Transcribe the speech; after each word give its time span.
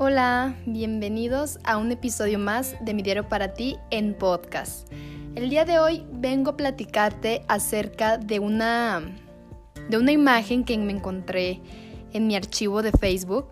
Hola, 0.00 0.54
bienvenidos 0.64 1.58
a 1.64 1.76
un 1.76 1.90
episodio 1.90 2.38
más 2.38 2.76
de 2.80 2.94
Mi 2.94 3.02
Diario 3.02 3.28
para 3.28 3.54
ti 3.54 3.78
en 3.90 4.14
podcast. 4.14 4.88
El 5.34 5.50
día 5.50 5.64
de 5.64 5.80
hoy 5.80 6.06
vengo 6.12 6.52
a 6.52 6.56
platicarte 6.56 7.42
acerca 7.48 8.16
de 8.16 8.38
una, 8.38 9.02
de 9.90 9.98
una 9.98 10.12
imagen 10.12 10.62
que 10.62 10.78
me 10.78 10.92
encontré 10.92 11.60
en 12.12 12.28
mi 12.28 12.36
archivo 12.36 12.80
de 12.82 12.92
Facebook. 12.92 13.48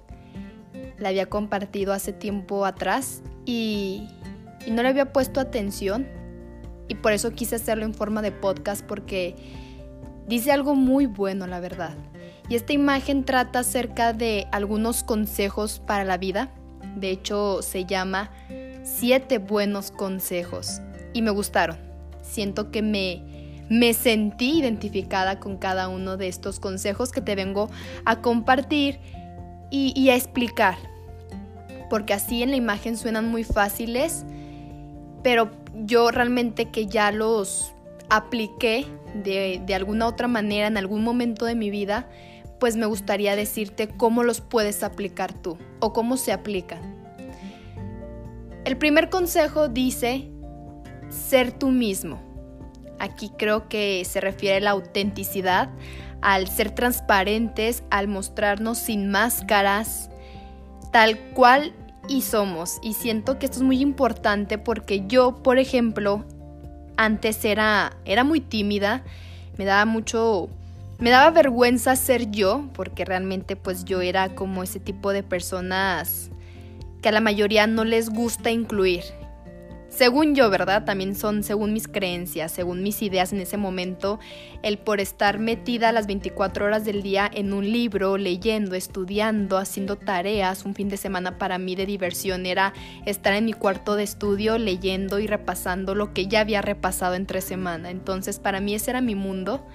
La 1.00 1.08
había 1.08 1.26
compartido 1.26 1.92
hace 1.92 2.12
tiempo 2.12 2.64
atrás 2.64 3.24
y, 3.44 4.06
y 4.64 4.70
no 4.70 4.84
le 4.84 4.90
había 4.90 5.12
puesto 5.12 5.40
atención 5.40 6.06
y 6.86 6.94
por 6.94 7.10
eso 7.10 7.32
quise 7.32 7.56
hacerlo 7.56 7.84
en 7.84 7.92
forma 7.92 8.22
de 8.22 8.30
podcast 8.30 8.86
porque 8.86 9.34
dice 10.28 10.52
algo 10.52 10.76
muy 10.76 11.06
bueno, 11.06 11.48
la 11.48 11.58
verdad. 11.58 11.96
Y 12.48 12.54
esta 12.54 12.72
imagen 12.72 13.24
trata 13.24 13.60
acerca 13.60 14.12
de 14.12 14.46
algunos 14.52 15.02
consejos 15.02 15.80
para 15.84 16.04
la 16.04 16.16
vida. 16.16 16.50
De 16.96 17.10
hecho, 17.10 17.60
se 17.62 17.84
llama 17.84 18.30
Siete 18.84 19.38
buenos 19.38 19.90
consejos. 19.90 20.80
Y 21.12 21.22
me 21.22 21.30
gustaron. 21.30 21.76
Siento 22.22 22.70
que 22.70 22.82
me, 22.82 23.22
me 23.68 23.94
sentí 23.94 24.58
identificada 24.58 25.40
con 25.40 25.56
cada 25.56 25.88
uno 25.88 26.16
de 26.16 26.28
estos 26.28 26.60
consejos 26.60 27.10
que 27.10 27.20
te 27.20 27.34
vengo 27.34 27.68
a 28.04 28.20
compartir 28.20 29.00
y, 29.70 30.08
a 30.10 30.16
explicar. 30.16 30.76
Porque 31.90 32.14
así 32.14 32.42
en 32.42 32.50
la 32.50 32.56
imagen 32.56 32.96
suenan 32.96 33.28
muy 33.28 33.44
fáciles, 33.44 34.24
pero 35.22 35.50
yo 35.74 36.10
realmente 36.10 36.70
que 36.70 36.86
ya 36.86 37.10
los 37.10 37.72
apliqué 38.08 38.86
de, 39.14 39.60
de, 39.64 39.74
alguna 39.74 40.06
otra 40.06 40.28
manera 40.28 40.66
en 40.68 40.76
algún 40.76 41.02
momento 41.02 41.44
de 41.44 41.54
mi 41.54 41.70
vida, 41.70 42.08
pues 42.58 42.76
me 42.76 42.86
gustaría 42.86 43.36
decirte 43.36 43.88
cómo 43.88 44.22
los 44.22 44.40
puedes 44.40 44.82
aplicar 44.82 45.32
tú 45.32 45.58
o 45.80 45.92
cómo 45.92 46.16
se 46.16 46.32
aplican. 46.32 46.96
El 48.64 48.76
primer 48.76 49.10
consejo 49.10 49.68
dice 49.68 50.28
ser 51.08 51.52
tú 51.52 51.68
mismo. 51.68 52.20
Aquí 52.98 53.30
creo 53.36 53.68
que 53.68 54.04
se 54.04 54.20
refiere 54.20 54.56
a 54.56 54.60
la 54.60 54.70
autenticidad, 54.70 55.70
al 56.22 56.48
ser 56.48 56.70
transparentes, 56.70 57.84
al 57.90 58.08
mostrarnos 58.08 58.78
sin 58.78 59.10
máscaras, 59.10 60.10
tal 60.92 61.18
cual 61.34 61.74
y 62.08 62.22
somos. 62.22 62.78
Y 62.82 62.94
siento 62.94 63.38
que 63.38 63.46
esto 63.46 63.58
es 63.58 63.62
muy 63.62 63.80
importante 63.80 64.58
porque 64.58 65.06
yo, 65.06 65.42
por 65.42 65.58
ejemplo, 65.58 66.24
antes 66.96 67.44
era, 67.44 67.96
era 68.04 68.24
muy 68.24 68.40
tímida, 68.40 69.04
me 69.58 69.64
daba 69.64 69.84
mucho 69.84 70.48
me 70.98 71.10
daba 71.10 71.30
vergüenza 71.30 71.94
ser 71.96 72.30
yo, 72.30 72.68
porque 72.72 73.04
realmente 73.04 73.56
pues 73.56 73.84
yo 73.84 74.00
era 74.00 74.34
como 74.34 74.62
ese 74.62 74.80
tipo 74.80 75.12
de 75.12 75.22
personas 75.22 76.30
que 77.02 77.10
a 77.10 77.12
la 77.12 77.20
mayoría 77.20 77.66
no 77.66 77.84
les 77.84 78.08
gusta 78.08 78.50
incluir. 78.50 79.02
Según 79.88 80.34
yo, 80.34 80.50
¿verdad? 80.50 80.84
También 80.84 81.14
son 81.14 81.42
según 81.42 81.72
mis 81.72 81.88
creencias, 81.88 82.52
según 82.52 82.82
mis 82.82 83.00
ideas 83.00 83.32
en 83.32 83.40
ese 83.40 83.56
momento, 83.56 84.18
el 84.62 84.76
por 84.76 85.00
estar 85.00 85.38
metida 85.38 85.90
las 85.90 86.06
24 86.06 86.66
horas 86.66 86.84
del 86.84 87.02
día 87.02 87.30
en 87.32 87.54
un 87.54 87.70
libro, 87.70 88.18
leyendo, 88.18 88.74
estudiando, 88.74 89.56
haciendo 89.56 89.96
tareas, 89.96 90.66
un 90.66 90.74
fin 90.74 90.90
de 90.90 90.98
semana 90.98 91.38
para 91.38 91.56
mí 91.56 91.76
de 91.76 91.86
diversión 91.86 92.44
era 92.44 92.74
estar 93.06 93.32
en 93.32 93.46
mi 93.46 93.54
cuarto 93.54 93.96
de 93.96 94.02
estudio 94.02 94.58
leyendo 94.58 95.18
y 95.18 95.26
repasando 95.26 95.94
lo 95.94 96.12
que 96.12 96.26
ya 96.26 96.40
había 96.40 96.60
repasado 96.60 97.14
entre 97.14 97.40
semana. 97.40 97.90
Entonces, 97.90 98.38
para 98.38 98.60
mí 98.60 98.74
ese 98.74 98.90
era 98.90 99.00
mi 99.00 99.14
mundo 99.14 99.66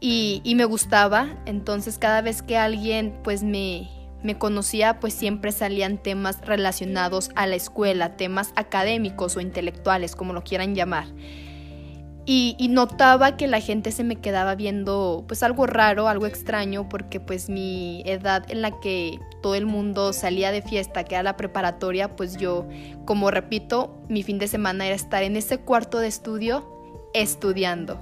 y, 0.00 0.54
me 0.54 0.64
gustaba, 0.64 1.28
entonces 1.44 1.98
cada 1.98 2.22
vez 2.22 2.42
que 2.42 2.56
alguien 2.56 3.18
pues 3.22 3.42
me, 3.42 3.90
me 4.22 4.38
conocía 4.38 4.98
pues 4.98 5.12
siempre 5.12 5.52
salían 5.52 5.98
temas 5.98 6.40
relacionados 6.40 7.30
a 7.34 7.46
la 7.46 7.56
escuela, 7.56 8.16
temas 8.16 8.52
académicos 8.56 9.36
o 9.36 9.40
intelectuales, 9.40 10.16
como 10.16 10.32
lo 10.32 10.42
quieran 10.42 10.74
llamar. 10.74 11.06
Y, 12.24 12.54
y, 12.58 12.68
notaba 12.68 13.36
que 13.36 13.46
la 13.46 13.60
gente 13.60 13.92
se 13.92 14.04
me 14.04 14.16
quedaba 14.16 14.54
viendo 14.54 15.24
pues 15.26 15.42
algo 15.42 15.66
raro, 15.66 16.06
algo 16.06 16.26
extraño, 16.26 16.88
porque 16.88 17.18
pues 17.18 17.48
mi 17.48 18.02
edad 18.06 18.44
en 18.50 18.62
la 18.62 18.78
que 18.78 19.18
todo 19.42 19.54
el 19.54 19.66
mundo 19.66 20.12
salía 20.12 20.52
de 20.52 20.62
fiesta, 20.62 21.04
que 21.04 21.14
era 21.14 21.22
la 21.22 21.36
preparatoria, 21.36 22.14
pues 22.16 22.36
yo, 22.36 22.68
como 23.04 23.30
repito, 23.30 24.00
mi 24.08 24.22
fin 24.22 24.38
de 24.38 24.48
semana 24.48 24.86
era 24.86 24.94
estar 24.94 25.22
en 25.22 25.36
ese 25.36 25.58
cuarto 25.58 25.98
de 25.98 26.08
estudio 26.08 27.10
estudiando. 27.14 28.00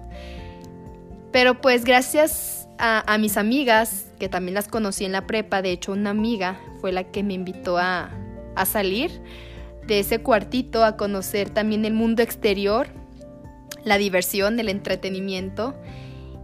Pero 1.32 1.60
pues 1.60 1.84
gracias 1.84 2.68
a, 2.78 3.18
mis 3.18 3.36
amigas, 3.36 4.06
que 4.18 4.28
también 4.28 4.54
las 4.54 4.68
conocí 4.68 5.04
en 5.04 5.12
la 5.12 5.26
prepa, 5.26 5.62
de 5.62 5.72
hecho 5.72 5.92
una 5.92 6.10
amiga 6.10 6.60
fue 6.80 6.92
la 6.92 7.04
que 7.04 7.22
me 7.22 7.34
invitó 7.34 7.78
a, 7.78 8.10
salir 8.66 9.20
de 9.86 10.00
ese 10.00 10.20
cuartito, 10.20 10.84
a 10.84 10.96
conocer 10.96 11.48
también 11.50 11.84
el 11.84 11.94
mundo 11.94 12.22
exterior, 12.22 12.88
la 13.84 13.98
diversión, 13.98 14.58
el 14.58 14.68
entretenimiento. 14.68 15.76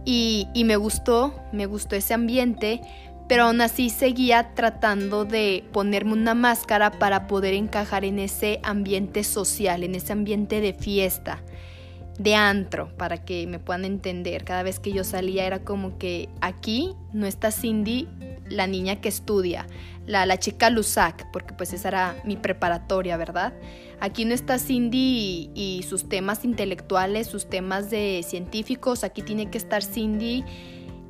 Y, 0.05 0.47
y, 0.53 0.63
me 0.63 0.77
gustó, 0.77 1.33
me 1.51 1.65
gustó 1.65 1.95
ese 1.95 2.13
ambiente, 2.13 2.79
pero 3.27 3.43
aún 3.43 3.59
así 3.59 3.89
seguía 3.89 4.53
tratando 4.53 5.25
de 5.25 5.65
ponerme 5.73 6.13
una 6.13 6.35
máscara 6.35 6.91
para 6.91 7.27
poder 7.27 7.53
encajar 7.53 8.05
en 8.05 8.19
ese 8.19 8.59
ambiente 8.63 9.23
social, 9.23 9.83
en 9.83 9.95
ese 9.95 10.13
ambiente 10.13 10.61
de 10.61 10.73
fiesta 10.73 11.41
de 12.17 12.35
antro, 12.35 12.95
para 12.97 13.25
que 13.25 13.45
me 13.47 13.59
puedan 13.59 13.85
entender. 13.85 14.43
Cada 14.45 14.63
vez 14.63 14.79
que 14.79 14.91
yo 14.91 15.03
salía 15.03 15.45
era 15.45 15.59
como 15.59 15.97
que 15.97 16.29
aquí 16.41 16.93
no 17.13 17.25
está 17.27 17.51
Cindy, 17.51 18.07
la 18.49 18.67
niña 18.67 19.01
que 19.01 19.09
estudia, 19.09 19.67
la, 20.05 20.25
la 20.25 20.37
chica 20.37 20.69
Lusac, 20.69 21.29
porque 21.31 21.53
pues 21.53 21.73
esa 21.73 21.87
era 21.87 22.15
mi 22.23 22.37
preparatoria, 22.37 23.17
¿verdad? 23.17 23.53
Aquí 23.99 24.25
no 24.25 24.33
está 24.33 24.59
Cindy 24.59 25.51
y, 25.55 25.83
sus 25.87 26.07
temas 26.07 26.45
intelectuales, 26.45 27.27
sus 27.27 27.49
temas 27.49 27.89
de 27.89 28.23
científicos, 28.27 29.03
aquí 29.03 29.21
tiene 29.21 29.49
que 29.49 29.57
estar 29.57 29.83
Cindy 29.83 30.43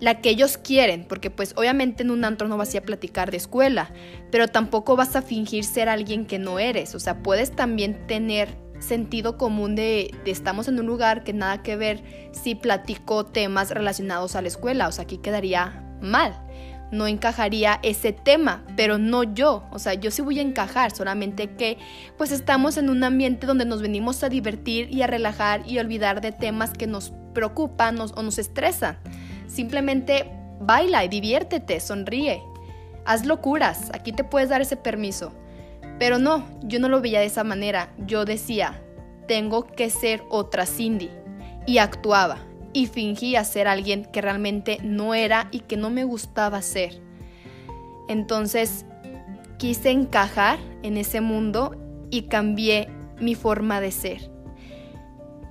la 0.01 0.19
que 0.19 0.29
ellos 0.29 0.57
quieren, 0.57 1.05
porque 1.07 1.29
pues 1.29 1.53
obviamente 1.55 2.03
en 2.03 2.11
un 2.11 2.25
antro 2.25 2.49
no 2.49 2.57
vas 2.57 2.75
a, 2.75 2.79
a 2.79 2.81
platicar 2.81 3.31
de 3.31 3.37
escuela, 3.37 3.93
pero 4.29 4.49
tampoco 4.49 4.97
vas 4.97 5.15
a 5.15 5.21
fingir 5.21 5.63
ser 5.63 5.87
alguien 5.87 6.25
que 6.25 6.37
no 6.37 6.59
eres, 6.59 6.95
o 6.95 6.99
sea, 6.99 7.23
puedes 7.23 7.51
también 7.51 8.05
tener 8.05 8.64
sentido 8.79 9.37
común 9.37 9.75
de, 9.75 10.13
estamos 10.25 10.67
en 10.67 10.79
un 10.79 10.85
lugar 10.85 11.23
que 11.23 11.33
nada 11.33 11.63
que 11.63 11.75
ver 11.75 12.03
si 12.31 12.55
platico 12.55 13.25
temas 13.25 13.71
relacionados 13.71 14.35
a 14.35 14.41
la 14.41 14.47
escuela, 14.47 14.87
o 14.87 14.91
sea, 14.91 15.03
aquí 15.03 15.17
quedaría 15.17 15.83
mal. 16.01 16.41
No 16.91 17.07
encajaría 17.07 17.79
ese 17.81 18.13
tema, 18.13 18.63
pero 18.77 18.97
no 18.97 19.23
yo. 19.23 19.63
O 19.71 19.79
sea, 19.79 19.95
yo 19.95 20.11
sí 20.11 20.21
voy 20.21 20.39
a 20.39 20.43
encajar, 20.43 20.95
solamente 20.95 21.55
que 21.55 21.77
pues 22.17 22.31
estamos 22.31 22.77
en 22.77 22.89
un 22.89 23.03
ambiente 23.03 23.47
donde 23.47 23.65
nos 23.65 23.81
venimos 23.81 24.23
a 24.23 24.29
divertir 24.29 24.89
y 24.91 25.01
a 25.01 25.07
relajar 25.07 25.63
y 25.65 25.79
olvidar 25.79 26.21
de 26.21 26.31
temas 26.31 26.71
que 26.71 26.87
nos 26.87 27.11
preocupan 27.33 27.99
o 27.99 28.21
nos 28.21 28.37
estresan. 28.37 28.97
Simplemente 29.47 30.31
baila 30.59 31.03
y 31.03 31.09
diviértete, 31.09 31.79
sonríe. 31.79 32.41
Haz 33.03 33.25
locuras, 33.25 33.89
aquí 33.93 34.11
te 34.11 34.23
puedes 34.23 34.49
dar 34.49 34.61
ese 34.61 34.77
permiso. 34.77 35.33
Pero 35.99 36.19
no, 36.19 36.47
yo 36.63 36.79
no 36.79 36.89
lo 36.89 37.01
veía 37.01 37.19
de 37.19 37.25
esa 37.25 37.43
manera. 37.43 37.93
Yo 38.05 38.25
decía, 38.25 38.81
tengo 39.27 39.65
que 39.65 39.89
ser 39.89 40.23
otra 40.29 40.65
Cindy. 40.65 41.09
Y 41.65 41.79
actuaba 41.79 42.37
y 42.73 42.87
fingía 42.87 43.43
ser 43.43 43.67
alguien 43.67 44.05
que 44.05 44.21
realmente 44.21 44.79
no 44.83 45.15
era 45.15 45.47
y 45.51 45.61
que 45.61 45.77
no 45.77 45.89
me 45.89 46.03
gustaba 46.03 46.61
ser. 46.61 47.01
Entonces 48.07 48.85
quise 49.57 49.91
encajar 49.91 50.59
en 50.83 50.97
ese 50.97 51.21
mundo 51.21 51.75
y 52.11 52.23
cambié 52.23 52.89
mi 53.19 53.33
forma 53.33 53.79
de 53.79 53.91
ser. 53.91 54.29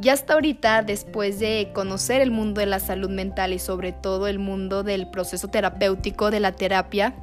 Y 0.03 0.09
hasta 0.11 0.35
ahorita, 0.35 0.83
después 0.83 1.39
de 1.39 1.71
conocer 1.73 2.21
el 2.21 2.31
mundo 2.31 2.61
de 2.61 2.67
la 2.67 2.79
salud 2.79 3.09
mental 3.09 3.53
y 3.53 3.59
sobre 3.59 3.93
todo 3.93 4.27
el 4.27 4.39
mundo 4.39 4.83
del 4.83 5.09
proceso 5.09 5.49
terapéutico 5.49 6.31
de 6.31 6.41
la 6.41 6.53
terapia, 6.53 7.15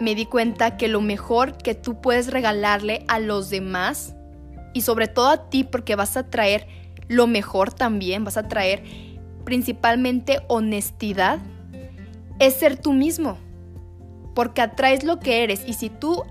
me 0.00 0.14
di 0.14 0.26
cuenta 0.26 0.76
que 0.76 0.88
lo 0.88 1.00
mejor 1.00 1.56
que 1.56 1.74
tú 1.74 2.00
puedes 2.00 2.30
regalarle 2.30 3.04
a 3.08 3.18
los 3.18 3.50
demás 3.50 4.14
y 4.72 4.82
sobre 4.82 5.08
todo 5.08 5.28
a 5.28 5.48
ti 5.50 5.64
porque 5.64 5.96
vas 5.96 6.16
a 6.16 6.28
traer 6.30 6.66
lo 7.08 7.26
mejor 7.26 7.72
también, 7.72 8.24
vas 8.24 8.36
a 8.36 8.48
traer 8.48 8.82
principalmente 9.44 10.40
honestidad, 10.48 11.38
es 12.38 12.54
ser 12.54 12.76
tú 12.76 12.92
mismo. 12.92 13.38
Porque 14.34 14.62
atraes 14.62 15.04
lo 15.04 15.20
que 15.20 15.44
eres 15.44 15.62
y 15.66 15.74
si 15.74 15.90
tú 15.90 16.24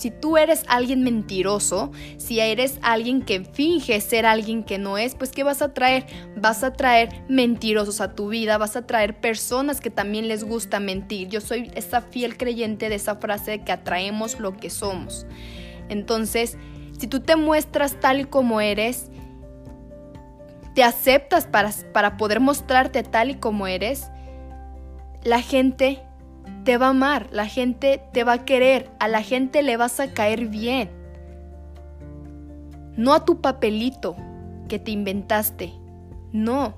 si 0.00 0.10
tú 0.10 0.38
eres 0.38 0.64
alguien 0.66 1.02
mentiroso, 1.02 1.92
si 2.16 2.40
eres 2.40 2.78
alguien 2.80 3.20
que 3.20 3.44
finge 3.44 4.00
ser 4.00 4.24
alguien 4.24 4.64
que 4.64 4.78
no 4.78 4.96
es, 4.96 5.14
pues 5.14 5.30
¿qué 5.30 5.44
vas 5.44 5.60
a 5.60 5.74
traer? 5.74 6.06
Vas 6.36 6.64
a 6.64 6.72
traer 6.72 7.22
mentirosos 7.28 8.00
a 8.00 8.14
tu 8.14 8.28
vida, 8.28 8.56
vas 8.56 8.76
a 8.76 8.86
traer 8.86 9.20
personas 9.20 9.82
que 9.82 9.90
también 9.90 10.26
les 10.26 10.42
gusta 10.42 10.80
mentir. 10.80 11.28
Yo 11.28 11.42
soy 11.42 11.70
esa 11.74 12.00
fiel 12.00 12.38
creyente 12.38 12.88
de 12.88 12.94
esa 12.94 13.16
frase 13.16 13.50
de 13.50 13.62
que 13.62 13.72
atraemos 13.72 14.40
lo 14.40 14.56
que 14.56 14.70
somos. 14.70 15.26
Entonces, 15.90 16.56
si 16.98 17.06
tú 17.06 17.20
te 17.20 17.36
muestras 17.36 18.00
tal 18.00 18.20
y 18.20 18.24
como 18.24 18.62
eres, 18.62 19.10
te 20.74 20.82
aceptas 20.82 21.46
para, 21.46 21.72
para 21.92 22.16
poder 22.16 22.40
mostrarte 22.40 23.02
tal 23.02 23.28
y 23.32 23.34
como 23.34 23.66
eres, 23.66 24.10
la 25.24 25.42
gente 25.42 26.02
te 26.64 26.76
va 26.76 26.86
a 26.86 26.90
amar, 26.90 27.28
la 27.32 27.46
gente 27.46 28.02
te 28.12 28.24
va 28.24 28.32
a 28.32 28.44
querer, 28.44 28.90
a 28.98 29.08
la 29.08 29.22
gente 29.22 29.62
le 29.62 29.76
vas 29.76 30.00
a 30.00 30.12
caer 30.12 30.46
bien. 30.46 30.90
No 32.96 33.14
a 33.14 33.24
tu 33.24 33.40
papelito 33.40 34.16
que 34.68 34.78
te 34.78 34.90
inventaste. 34.90 35.72
No, 36.32 36.74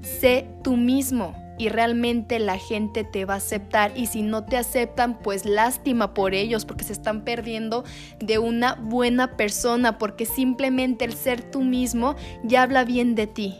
sé 0.00 0.48
tú 0.62 0.76
mismo 0.76 1.34
y 1.58 1.68
realmente 1.68 2.38
la 2.38 2.58
gente 2.58 3.04
te 3.04 3.24
va 3.24 3.34
a 3.34 3.38
aceptar 3.38 3.92
y 3.96 4.06
si 4.06 4.22
no 4.22 4.44
te 4.44 4.56
aceptan 4.56 5.18
pues 5.18 5.46
lástima 5.46 6.12
por 6.12 6.34
ellos 6.34 6.64
porque 6.64 6.84
se 6.84 6.92
están 6.92 7.22
perdiendo 7.22 7.84
de 8.20 8.38
una 8.38 8.74
buena 8.74 9.36
persona 9.36 9.98
porque 9.98 10.26
simplemente 10.26 11.04
el 11.04 11.14
ser 11.14 11.50
tú 11.50 11.62
mismo 11.62 12.14
ya 12.44 12.62
habla 12.62 12.84
bien 12.84 13.14
de 13.14 13.26
ti 13.26 13.54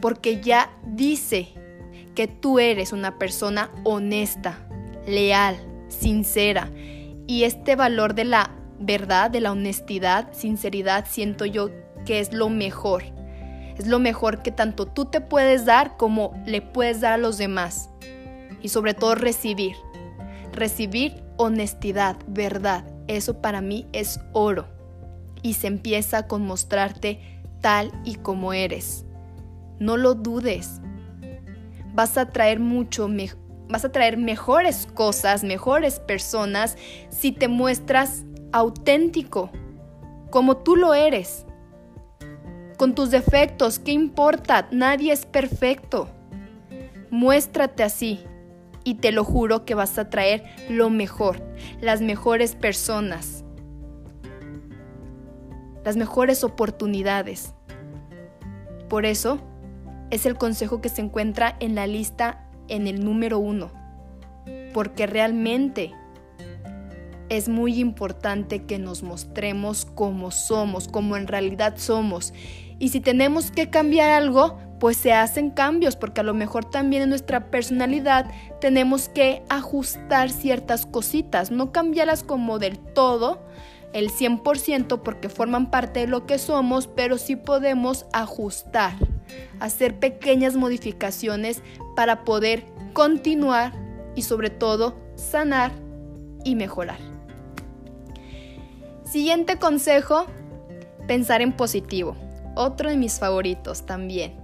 porque 0.00 0.40
ya 0.40 0.70
dice 0.86 1.48
que 2.14 2.26
tú 2.26 2.58
eres 2.58 2.92
una 2.92 3.18
persona 3.18 3.70
honesta, 3.84 4.58
leal, 5.06 5.56
sincera 5.88 6.70
y 7.26 7.44
este 7.44 7.76
valor 7.76 8.14
de 8.14 8.24
la 8.24 8.56
verdad, 8.78 9.30
de 9.30 9.40
la 9.40 9.52
honestidad, 9.52 10.32
sinceridad 10.32 11.06
siento 11.08 11.44
yo 11.46 11.70
que 12.04 12.20
es 12.20 12.32
lo 12.32 12.48
mejor 12.48 13.02
es 13.80 13.86
lo 13.86 13.98
mejor 13.98 14.42
que 14.42 14.52
tanto 14.52 14.84
tú 14.84 15.06
te 15.06 15.22
puedes 15.22 15.64
dar 15.64 15.96
como 15.96 16.34
le 16.44 16.60
puedes 16.60 17.00
dar 17.00 17.14
a 17.14 17.16
los 17.16 17.38
demás. 17.38 17.88
Y 18.60 18.68
sobre 18.68 18.92
todo 18.92 19.14
recibir. 19.14 19.74
Recibir 20.52 21.22
honestidad, 21.38 22.18
verdad. 22.26 22.84
Eso 23.06 23.40
para 23.40 23.62
mí 23.62 23.86
es 23.94 24.20
oro. 24.34 24.68
Y 25.40 25.54
se 25.54 25.66
empieza 25.66 26.26
con 26.26 26.44
mostrarte 26.44 27.40
tal 27.62 27.90
y 28.04 28.16
como 28.16 28.52
eres. 28.52 29.06
No 29.78 29.96
lo 29.96 30.14
dudes. 30.14 30.82
Vas 31.92 32.16
a 32.16 32.30
traer 32.30 32.60
mucho 32.60 33.08
vas 33.68 33.84
a 33.84 33.92
traer 33.92 34.16
mejores 34.16 34.88
cosas, 34.94 35.44
mejores 35.44 36.00
personas 36.00 36.76
si 37.08 37.30
te 37.30 37.46
muestras 37.46 38.24
auténtico, 38.52 39.50
como 40.30 40.56
tú 40.56 40.74
lo 40.74 40.94
eres 40.94 41.46
con 42.80 42.94
tus 42.94 43.10
defectos, 43.10 43.78
¿qué 43.78 43.92
importa? 43.92 44.66
Nadie 44.72 45.12
es 45.12 45.26
perfecto. 45.26 46.08
Muéstrate 47.10 47.82
así 47.82 48.24
y 48.84 48.94
te 48.94 49.12
lo 49.12 49.22
juro 49.22 49.66
que 49.66 49.74
vas 49.74 49.98
a 49.98 50.08
traer 50.08 50.44
lo 50.70 50.88
mejor, 50.88 51.42
las 51.82 52.00
mejores 52.00 52.54
personas, 52.54 53.44
las 55.84 55.98
mejores 55.98 56.42
oportunidades. 56.42 57.52
Por 58.88 59.04
eso 59.04 59.42
es 60.10 60.26
el 60.26 60.36
consejo 60.36 60.80
que 60.80 60.88
se 60.88 61.02
encuentra 61.02 61.56
en 61.60 61.74
la 61.74 61.86
lista 61.86 62.46
en 62.68 62.86
el 62.86 63.04
número 63.04 63.38
uno, 63.38 63.70
porque 64.72 65.06
realmente 65.06 65.92
es 67.28 67.48
muy 67.48 67.78
importante 67.78 68.64
que 68.64 68.78
nos 68.78 69.02
mostremos 69.02 69.84
como 69.84 70.30
somos, 70.30 70.88
como 70.88 71.16
en 71.16 71.28
realidad 71.28 71.74
somos. 71.76 72.34
Y 72.78 72.88
si 72.88 73.00
tenemos 73.00 73.50
que 73.50 73.70
cambiar 73.70 74.10
algo, 74.10 74.58
pues 74.80 74.96
se 74.96 75.12
hacen 75.12 75.50
cambios, 75.50 75.94
porque 75.94 76.22
a 76.22 76.24
lo 76.24 76.34
mejor 76.34 76.64
también 76.64 77.02
en 77.02 77.10
nuestra 77.10 77.50
personalidad 77.50 78.30
tenemos 78.60 79.08
que 79.08 79.44
ajustar 79.48 80.30
ciertas 80.30 80.86
cositas, 80.86 81.50
no 81.50 81.70
cambiarlas 81.70 82.24
como 82.24 82.58
del 82.58 82.78
todo, 82.78 83.46
el 83.92 84.10
100%, 84.10 85.02
porque 85.02 85.28
forman 85.28 85.70
parte 85.70 86.00
de 86.00 86.06
lo 86.06 86.26
que 86.26 86.38
somos, 86.38 86.86
pero 86.86 87.18
sí 87.18 87.36
podemos 87.36 88.06
ajustar, 88.12 88.94
hacer 89.60 89.98
pequeñas 89.98 90.56
modificaciones 90.56 91.62
para 91.96 92.24
poder 92.24 92.64
continuar 92.92 93.72
y 94.14 94.22
sobre 94.22 94.50
todo 94.50 94.96
sanar 95.16 95.72
y 96.44 96.54
mejorar. 96.54 96.98
Siguiente 99.04 99.58
consejo, 99.58 100.26
pensar 101.06 101.42
en 101.42 101.52
positivo 101.52 102.16
otro 102.54 102.90
de 102.90 102.96
mis 102.96 103.18
favoritos 103.18 103.86
también. 103.86 104.34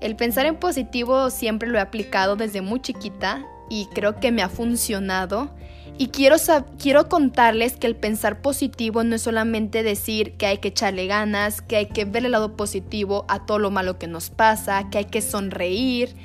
El 0.00 0.16
pensar 0.16 0.46
en 0.46 0.56
positivo 0.56 1.30
siempre 1.30 1.68
lo 1.68 1.78
he 1.78 1.80
aplicado 1.80 2.36
desde 2.36 2.60
muy 2.60 2.80
chiquita 2.80 3.46
y 3.68 3.86
creo 3.86 4.16
que 4.20 4.32
me 4.32 4.42
ha 4.42 4.48
funcionado. 4.48 5.50
Y 5.96 6.08
quiero, 6.08 6.36
quiero 6.78 7.08
contarles 7.08 7.76
que 7.76 7.86
el 7.86 7.94
pensar 7.94 8.42
positivo 8.42 9.04
no 9.04 9.14
es 9.14 9.22
solamente 9.22 9.84
decir 9.84 10.36
que 10.36 10.46
hay 10.46 10.58
que 10.58 10.68
echarle 10.68 11.06
ganas, 11.06 11.62
que 11.62 11.76
hay 11.76 11.86
que 11.86 12.04
ver 12.04 12.24
el 12.24 12.32
lado 12.32 12.56
positivo 12.56 13.24
a 13.28 13.46
todo 13.46 13.60
lo 13.60 13.70
malo 13.70 13.98
que 13.98 14.08
nos 14.08 14.30
pasa, 14.30 14.90
que 14.90 14.98
hay 14.98 15.04
que 15.04 15.22
sonreír 15.22 16.16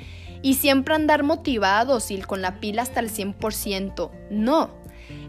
y 0.42 0.54
siempre 0.54 0.94
andar 0.94 1.22
motivados 1.22 2.10
y 2.10 2.20
con 2.20 2.42
la 2.42 2.58
pila 2.60 2.82
hasta 2.82 3.00
el 3.00 3.10
100%. 3.10 4.10
No, 4.30 4.70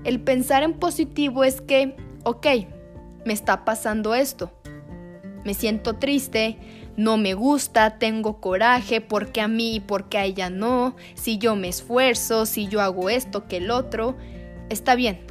el 0.03 0.19
pensar 0.19 0.63
en 0.63 0.73
positivo 0.73 1.43
es 1.43 1.61
que, 1.61 1.95
ok, 2.23 2.47
me 3.25 3.33
está 3.33 3.65
pasando 3.65 4.15
esto, 4.15 4.51
me 5.43 5.53
siento 5.53 5.97
triste, 5.97 6.57
no 7.01 7.17
me 7.17 7.33
gusta, 7.33 7.97
tengo 7.97 8.39
coraje, 8.39 9.01
porque 9.01 9.41
a 9.41 9.47
mí 9.47 9.75
y 9.75 9.79
porque 9.79 10.19
a 10.19 10.25
ella 10.25 10.51
no, 10.51 10.95
si 11.15 11.39
yo 11.39 11.55
me 11.55 11.67
esfuerzo, 11.67 12.45
si 12.45 12.67
yo 12.67 12.79
hago 12.79 13.09
esto 13.09 13.47
que 13.47 13.57
el 13.57 13.71
otro, 13.71 14.15
está 14.69 14.93
bien, 14.93 15.25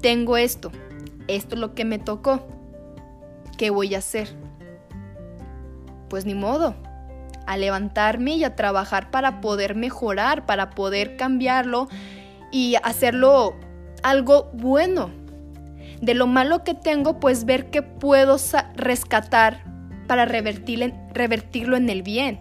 tengo 0.00 0.36
esto, 0.36 0.72
esto 1.28 1.54
es 1.54 1.60
lo 1.60 1.76
que 1.76 1.84
me 1.84 2.00
tocó, 2.00 2.48
¿qué 3.56 3.70
voy 3.70 3.94
a 3.94 3.98
hacer? 3.98 4.36
Pues 6.08 6.26
ni 6.26 6.34
modo, 6.34 6.74
a 7.46 7.56
levantarme 7.56 8.32
y 8.32 8.42
a 8.42 8.56
trabajar 8.56 9.12
para 9.12 9.40
poder 9.40 9.76
mejorar, 9.76 10.44
para 10.44 10.70
poder 10.70 11.16
cambiarlo 11.16 11.88
y 12.50 12.74
hacerlo 12.82 13.54
algo 14.02 14.50
bueno. 14.54 15.10
De 16.00 16.14
lo 16.14 16.26
malo 16.26 16.64
que 16.64 16.74
tengo, 16.74 17.20
pues 17.20 17.44
ver 17.44 17.70
qué 17.70 17.80
puedo 17.82 18.36
rescatar 18.74 19.65
para 20.06 20.24
revertirlo 20.24 21.76
en 21.76 21.90
el 21.90 22.02
bien. 22.02 22.40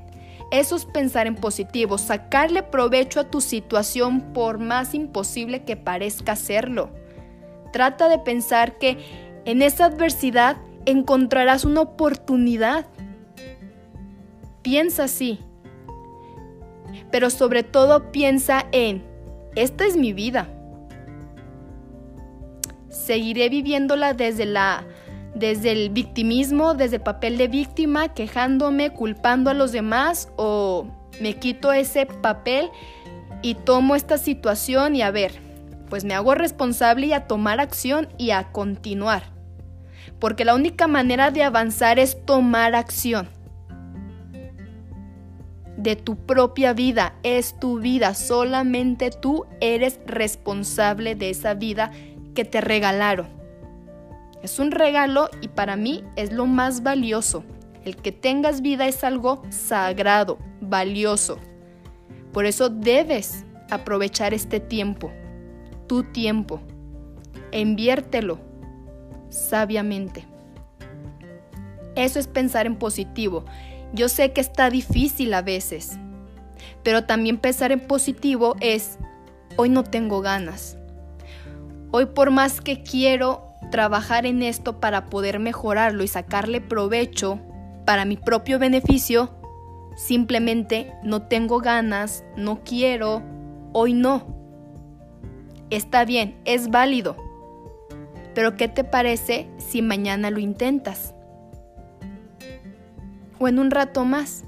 Eso 0.52 0.76
es 0.76 0.86
pensar 0.86 1.28
en 1.28 1.36
positivo, 1.36 1.98
sacarle 1.98 2.64
provecho 2.64 3.20
a 3.20 3.30
tu 3.30 3.42
situación 3.42 4.34
por 4.34 4.60
más 4.60 4.94
imposible 4.94 5.64
que 5.64 5.76
parezca 5.76 6.34
hacerlo. 6.34 6.90
Trata 7.74 8.08
de 8.08 8.20
pensar 8.20 8.78
que 8.78 8.98
en 9.46 9.62
esa 9.62 9.86
adversidad 9.86 10.58
encontrarás 10.86 11.66
una 11.66 11.82
oportunidad. 11.82 12.86
Piensa 14.62 15.06
así. 15.06 15.40
Pero 17.12 17.30
sobre 17.30 17.64
todo 17.64 18.12
piensa 18.12 18.66
en, 18.72 19.04
esta 19.56 19.86
es 19.86 19.98
mi 19.98 20.14
vida 20.14 20.50
seguiré 23.06 23.50
viviéndola 23.50 24.14
desde 24.14 24.46
la 24.46 24.84
desde 25.36 25.74
el 25.74 25.90
victimismo, 25.90 26.74
desde 26.74 26.96
el 26.96 27.02
papel 27.02 27.38
de 27.38 27.50
víctima, 27.50 28.14
quejándome, 28.14 28.92
culpando 28.92 29.50
a 29.50 29.54
los 29.54 29.72
demás 29.74 30.30
o 30.38 30.88
me 31.22 31.38
quito 31.38 31.74
ese 31.74 32.06
papel 32.06 32.70
y 33.42 33.56
tomo 33.56 33.96
esta 33.96 34.18
situación 34.18 34.96
y 34.96 35.02
a 35.02 35.12
ver, 35.12 35.34
pues 35.90 36.06
me 36.06 36.14
hago 36.14 36.34
responsable 36.36 37.08
y 37.08 37.14
a 37.14 37.28
tomar 37.28 37.60
acción 37.60 38.08
y 38.18 38.32
a 38.32 38.52
continuar. 38.52 39.24
Porque 40.20 40.46
la 40.46 40.56
única 40.56 40.88
manera 40.88 41.32
de 41.32 41.44
avanzar 41.44 42.00
es 42.00 42.26
tomar 42.26 42.74
acción. 42.74 43.28
De 45.78 45.98
tu 45.98 46.16
propia 46.16 46.72
vida, 46.72 47.16
es 47.24 47.60
tu 47.60 47.80
vida, 47.80 48.16
solamente 48.16 49.12
tú 49.12 49.46
eres 49.60 50.00
responsable 50.08 51.16
de 51.16 51.30
esa 51.30 51.54
vida 51.54 51.92
que 52.34 52.46
te 52.46 52.62
regalaron. 52.62 53.45
Es 54.46 54.60
un 54.60 54.70
regalo 54.70 55.32
y 55.42 55.48
para 55.48 55.76
mí 55.76 56.04
es 56.16 56.32
lo 56.32 56.46
más 56.46 56.84
valioso. 56.84 57.44
El 57.84 57.96
que 57.96 58.12
tengas 58.12 58.62
vida 58.62 58.86
es 58.86 59.04
algo 59.04 59.42
sagrado, 59.50 60.38
valioso. 60.62 61.40
Por 62.32 62.46
eso 62.46 62.70
debes 62.70 63.44
aprovechar 63.72 64.36
este 64.36 64.60
tiempo, 64.60 65.12
tu 65.88 66.04
tiempo. 66.04 66.62
Enviértelo 67.52 68.38
sabiamente. 69.30 70.28
Eso 71.96 72.20
es 72.20 72.28
pensar 72.28 72.68
en 72.68 72.76
positivo. 72.76 73.46
Yo 73.94 74.10
sé 74.10 74.32
que 74.32 74.42
está 74.42 74.70
difícil 74.70 75.34
a 75.34 75.42
veces, 75.42 75.98
pero 76.84 77.06
también 77.06 77.40
pensar 77.40 77.72
en 77.72 77.80
positivo 77.80 78.58
es, 78.60 79.00
hoy 79.58 79.70
no 79.70 79.84
tengo 79.84 80.22
ganas, 80.22 80.78
Hoy 81.98 82.08
por 82.08 82.30
más 82.30 82.60
que 82.60 82.84
quiero 82.84 83.45
trabajar 83.70 84.26
en 84.26 84.42
esto 84.44 84.80
para 84.80 85.06
poder 85.06 85.40
mejorarlo 85.40 86.04
y 86.04 86.08
sacarle 86.08 86.62
provecho 86.62 87.40
para 87.86 88.06
mi 88.06 88.18
propio 88.18 88.60
beneficio, 88.60 89.36
simplemente 89.96 90.94
no 91.04 91.24
tengo 91.24 91.60
ganas, 91.60 92.24
no 92.36 92.64
quiero, 92.64 93.22
hoy 93.74 93.94
no. 93.94 94.36
Está 95.70 96.06
bien, 96.06 96.40
es 96.46 96.70
válido. 96.70 97.16
Pero 98.34 98.58
¿qué 98.58 98.68
te 98.68 98.84
parece 98.84 99.48
si 99.58 99.82
mañana 99.82 100.30
lo 100.30 100.40
intentas? 100.40 101.14
O 103.40 103.48
en 103.48 103.60
un 103.60 103.72
rato 103.72 104.04
más. 104.04 104.44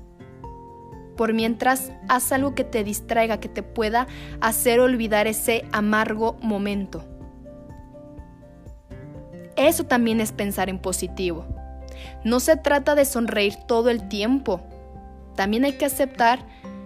Por 1.15 1.33
mientras, 1.33 1.91
haz 2.09 2.31
algo 2.31 2.53
que 2.53 2.63
te 2.63 2.83
distraiga, 2.83 3.39
que 3.39 3.50
te 3.50 3.63
pueda 3.63 4.07
hacer 4.39 4.79
olvidar 4.79 5.25
ese 5.25 5.65
amargo 5.71 6.38
momento. 6.41 7.03
Eso 9.58 9.86
también 9.86 10.22
es 10.22 10.32
pensar 10.32 10.70
en 10.70 10.78
positivo. 10.78 11.46
No 12.24 12.40
se 12.40 12.56
trata 12.56 12.94
de 12.94 13.06
sonreír 13.06 13.56
todo 13.68 13.90
el 13.90 14.08
tiempo. 14.08 14.62
También 15.36 15.66
hay 15.66 15.74
que 15.74 15.86
aceptar 15.86 16.40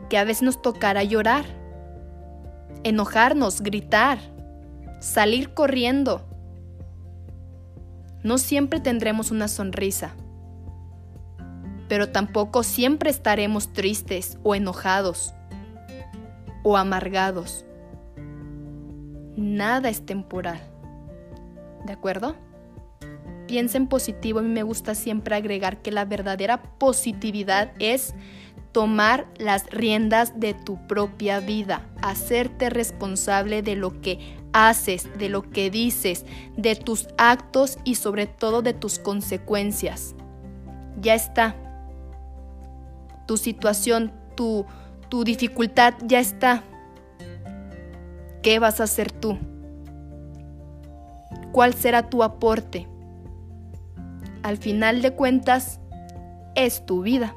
que 0.10 0.18
a 0.18 0.24
veces 0.24 0.44
nos 0.44 0.62
tocará 0.62 1.04
llorar, 1.04 1.46
enojarnos, 2.84 3.62
gritar, 3.62 4.20
salir 5.00 5.54
corriendo. 5.54 6.26
No 8.24 8.38
siempre 8.38 8.80
tendremos 8.80 9.32
una 9.32 9.48
sonrisa, 9.48 10.14
pero 11.90 12.10
tampoco 12.10 12.64
siempre 12.64 13.10
estaremos 13.10 13.74
tristes 13.74 14.38
o 14.44 14.56
enojados 14.56 15.34
o 16.64 16.78
amargados. 16.78 17.66
Nada 19.36 19.90
es 19.90 20.06
temporal. 20.06 20.60
¿De 21.86 21.94
acuerdo? 21.94 22.36
Piensa 23.52 23.78
en 23.78 23.88
positivo. 23.88 24.40
A 24.40 24.44
mí 24.44 24.48
me 24.48 24.64
gusta 24.64 24.96
siempre 24.96 25.36
agregar 25.36 25.82
que 25.82 25.92
la 25.92 26.06
verdadera 26.06 26.64
positividad 26.78 27.74
es 27.80 28.16
tomar 28.72 29.28
las 29.40 29.70
riendas 29.72 30.40
de 30.40 30.54
tu 30.54 30.78
propia 30.88 31.42
vida, 31.42 31.86
hacerte 32.02 32.70
responsable 32.70 33.62
de 33.62 33.76
lo 33.76 34.00
que 34.00 34.38
haces, 34.54 35.10
de 35.18 35.28
lo 35.28 35.42
que 35.50 35.70
dices, 35.70 36.26
de 36.56 36.78
tus 36.78 37.10
actos 37.18 37.78
y 37.84 37.96
sobre 37.96 38.26
todo 38.26 38.62
de 38.62 38.72
tus 38.72 39.00
consecuencias. 39.00 40.16
Ya 41.02 41.14
está. 41.14 41.58
Tu 43.28 43.36
situación, 43.36 44.14
tu, 44.38 44.66
tu 45.10 45.26
dificultad 45.26 45.96
ya 46.06 46.22
está. 46.22 46.64
¿Qué 48.42 48.60
vas 48.60 48.80
a 48.80 48.86
hacer 48.86 49.12
tú? 49.12 49.38
¿Cuál 51.52 51.74
será 51.74 52.10
tu 52.10 52.24
aporte? 52.24 52.88
Al 54.44 54.58
final 54.58 55.02
de 55.02 55.12
cuentas, 55.12 55.80
es 56.56 56.86
tu 56.86 57.02
vida. 57.02 57.36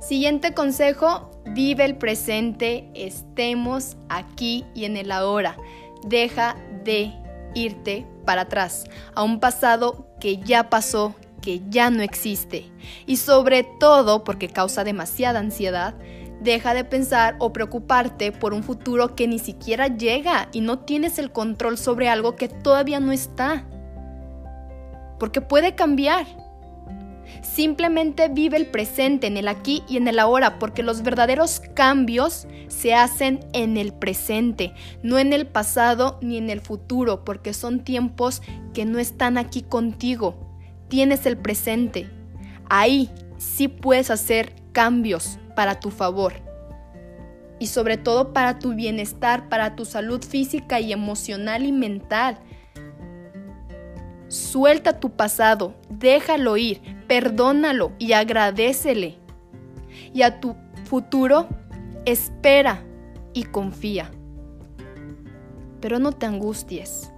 Siguiente 0.00 0.52
consejo, 0.52 1.30
vive 1.46 1.84
el 1.84 1.96
presente, 1.96 2.90
estemos 2.94 3.96
aquí 4.08 4.64
y 4.74 4.84
en 4.84 4.96
el 4.96 5.12
ahora. 5.12 5.56
Deja 6.06 6.56
de 6.84 7.12
irte 7.54 8.06
para 8.24 8.42
atrás, 8.42 8.84
a 9.14 9.22
un 9.22 9.40
pasado 9.40 10.06
que 10.20 10.38
ya 10.38 10.70
pasó, 10.70 11.14
que 11.40 11.62
ya 11.68 11.90
no 11.90 12.02
existe. 12.02 12.70
Y 13.06 13.16
sobre 13.16 13.64
todo, 13.64 14.24
porque 14.24 14.48
causa 14.48 14.84
demasiada 14.84 15.40
ansiedad, 15.40 15.94
deja 16.40 16.74
de 16.74 16.84
pensar 16.84 17.36
o 17.38 17.52
preocuparte 17.52 18.32
por 18.32 18.52
un 18.52 18.62
futuro 18.62 19.14
que 19.14 19.28
ni 19.28 19.38
siquiera 19.38 19.86
llega 19.88 20.48
y 20.52 20.60
no 20.60 20.80
tienes 20.80 21.18
el 21.18 21.30
control 21.30 21.78
sobre 21.78 22.08
algo 22.08 22.36
que 22.36 22.48
todavía 22.48 23.00
no 23.00 23.12
está. 23.12 23.66
Porque 25.22 25.40
puede 25.40 25.76
cambiar. 25.76 26.26
Simplemente 27.42 28.26
vive 28.26 28.56
el 28.56 28.66
presente, 28.66 29.28
en 29.28 29.36
el 29.36 29.46
aquí 29.46 29.84
y 29.88 29.96
en 29.96 30.08
el 30.08 30.18
ahora, 30.18 30.58
porque 30.58 30.82
los 30.82 31.04
verdaderos 31.04 31.60
cambios 31.74 32.48
se 32.66 32.92
hacen 32.92 33.38
en 33.52 33.76
el 33.76 33.92
presente, 33.92 34.74
no 35.04 35.20
en 35.20 35.32
el 35.32 35.46
pasado 35.46 36.18
ni 36.22 36.38
en 36.38 36.50
el 36.50 36.60
futuro, 36.60 37.24
porque 37.24 37.54
son 37.54 37.84
tiempos 37.84 38.42
que 38.74 38.84
no 38.84 38.98
están 38.98 39.38
aquí 39.38 39.62
contigo. 39.62 40.58
Tienes 40.88 41.24
el 41.24 41.36
presente. 41.36 42.10
Ahí 42.68 43.08
sí 43.38 43.68
puedes 43.68 44.10
hacer 44.10 44.56
cambios 44.72 45.38
para 45.54 45.78
tu 45.78 45.90
favor. 45.90 46.32
Y 47.60 47.68
sobre 47.68 47.96
todo 47.96 48.32
para 48.32 48.58
tu 48.58 48.74
bienestar, 48.74 49.48
para 49.48 49.76
tu 49.76 49.84
salud 49.84 50.20
física 50.24 50.80
y 50.80 50.92
emocional 50.92 51.64
y 51.64 51.70
mental. 51.70 52.40
Suelta 54.32 54.98
tu 54.98 55.10
pasado, 55.10 55.74
déjalo 55.90 56.56
ir, 56.56 56.80
perdónalo 57.06 57.92
y 57.98 58.14
agradecele. 58.14 59.18
Y 60.14 60.22
a 60.22 60.40
tu 60.40 60.56
futuro, 60.86 61.48
espera 62.06 62.82
y 63.34 63.42
confía. 63.42 64.10
Pero 65.82 65.98
no 65.98 66.12
te 66.12 66.24
angusties. 66.24 67.12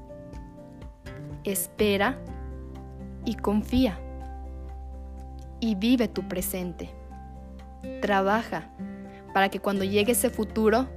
Espera 1.45 2.19
y 3.25 3.37
confía. 3.37 3.97
Y 5.61 5.77
vive 5.77 6.09
tu 6.09 6.27
presente. 6.27 6.91
Trabaja 8.03 8.73
para 9.33 9.51
que 9.51 9.61
cuando 9.61 9.85
llegue 9.85 10.11
ese 10.11 10.31
futuro 10.31 10.89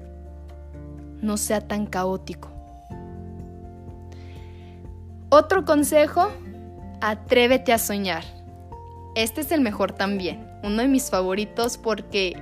no 1.21 1.37
sea 1.37 1.61
tan 1.61 1.85
caótico. 1.85 2.56
Otro 5.29 5.65
consejo, 5.65 6.31
atrévete 7.01 7.73
a 7.73 7.77
soñar. 7.77 8.23
Este 9.13 9.41
es 9.41 9.51
el 9.51 9.59
mejor 9.59 9.91
también, 9.91 10.49
uno 10.63 10.81
de 10.81 10.87
mis 10.87 11.09
favoritos 11.09 11.77
porque 11.77 12.41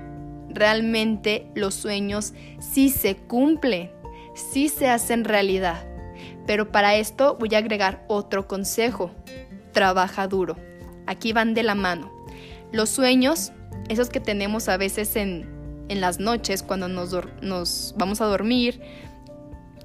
realmente 0.50 1.50
los 1.56 1.74
sueños 1.74 2.36
sí 2.60 2.92
se 2.92 3.16
cumplen, 3.16 3.92
sí 4.36 4.70
se 4.70 4.88
hacen 4.88 5.24
realidad. 5.24 5.84
Pero 6.46 6.72
para 6.72 6.94
esto 6.94 7.38
voy 7.40 7.56
a 7.56 7.58
agregar 7.58 8.06
otro 8.08 8.48
consejo, 8.48 9.10
trabaja 9.72 10.28
duro. 10.28 10.56
Aquí 11.08 11.34
van 11.34 11.56
de 11.56 11.64
la 11.64 11.74
mano. 11.74 12.12
Los 12.72 12.92
sueños, 12.92 13.52
esos 13.90 14.10
que 14.10 14.20
tenemos 14.20 14.70
a 14.70 14.78
veces 14.78 15.16
en, 15.16 15.50
en 15.90 16.02
las 16.02 16.20
noches 16.20 16.62
cuando 16.62 16.88
nos, 16.88 17.16
nos 17.42 17.96
vamos 17.98 18.22
a 18.22 18.26
dormir, 18.26 18.80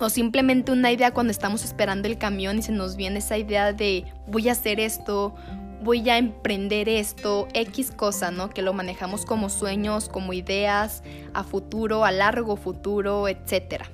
o 0.00 0.08
simplemente 0.08 0.72
una 0.72 0.90
idea 0.90 1.12
cuando 1.12 1.30
estamos 1.30 1.62
esperando 1.62 2.08
el 2.08 2.16
camión 2.16 2.58
y 2.58 2.62
se 2.62 2.72
nos 2.72 2.96
viene 2.96 3.18
esa 3.18 3.36
idea 3.36 3.72
de 3.72 4.06
voy 4.26 4.48
a 4.48 4.52
hacer 4.52 4.80
esto, 4.80 5.34
voy 5.82 6.08
a 6.08 6.16
emprender 6.16 6.88
esto, 6.88 7.46
X 7.52 7.90
cosa, 7.90 8.30
¿no? 8.30 8.48
Que 8.48 8.62
lo 8.62 8.72
manejamos 8.72 9.26
como 9.26 9.50
sueños, 9.50 10.08
como 10.08 10.32
ideas 10.32 11.02
a 11.34 11.44
futuro, 11.44 12.04
a 12.04 12.12
largo 12.12 12.56
futuro, 12.56 13.28
etcétera. 13.28 13.90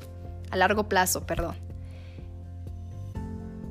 A 0.51 0.57
largo 0.57 0.89
plazo, 0.89 1.27
perdón. 1.27 1.57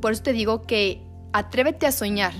Por 0.01 0.12
eso 0.12 0.24
te 0.24 0.34
digo 0.34 0.63
que 0.63 1.01
atrévete 1.32 1.88
a 1.88 1.94
soñar. 1.94 2.34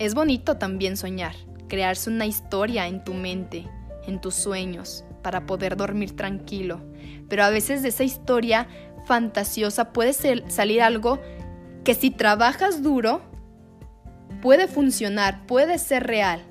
Es 0.00 0.14
bonito 0.14 0.56
también 0.56 0.96
soñar, 0.96 1.36
crearse 1.68 2.10
una 2.10 2.26
historia 2.26 2.88
en 2.88 3.04
tu 3.04 3.14
mente, 3.14 3.64
en 4.08 4.20
tus 4.20 4.34
sueños, 4.34 5.04
para 5.22 5.46
poder 5.46 5.76
dormir 5.76 6.14
tranquilo 6.16 6.80
pero 7.32 7.44
a 7.44 7.48
veces 7.50 7.82
de 7.82 7.88
esa 7.88 8.04
historia 8.04 8.66
fantasiosa 9.06 9.92
puede 9.94 10.12
salir 10.48 10.82
algo 10.82 11.18
que 11.82 11.94
si 11.94 12.10
trabajas 12.10 12.82
duro, 12.82 13.22
puede 14.42 14.68
funcionar, 14.68 15.46
puede 15.46 15.78
ser 15.78 16.06
real. 16.06 16.42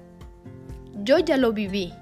Yo 1.03 1.19
ya 1.19 1.37
lo 1.37 1.53
viví. 1.53 1.93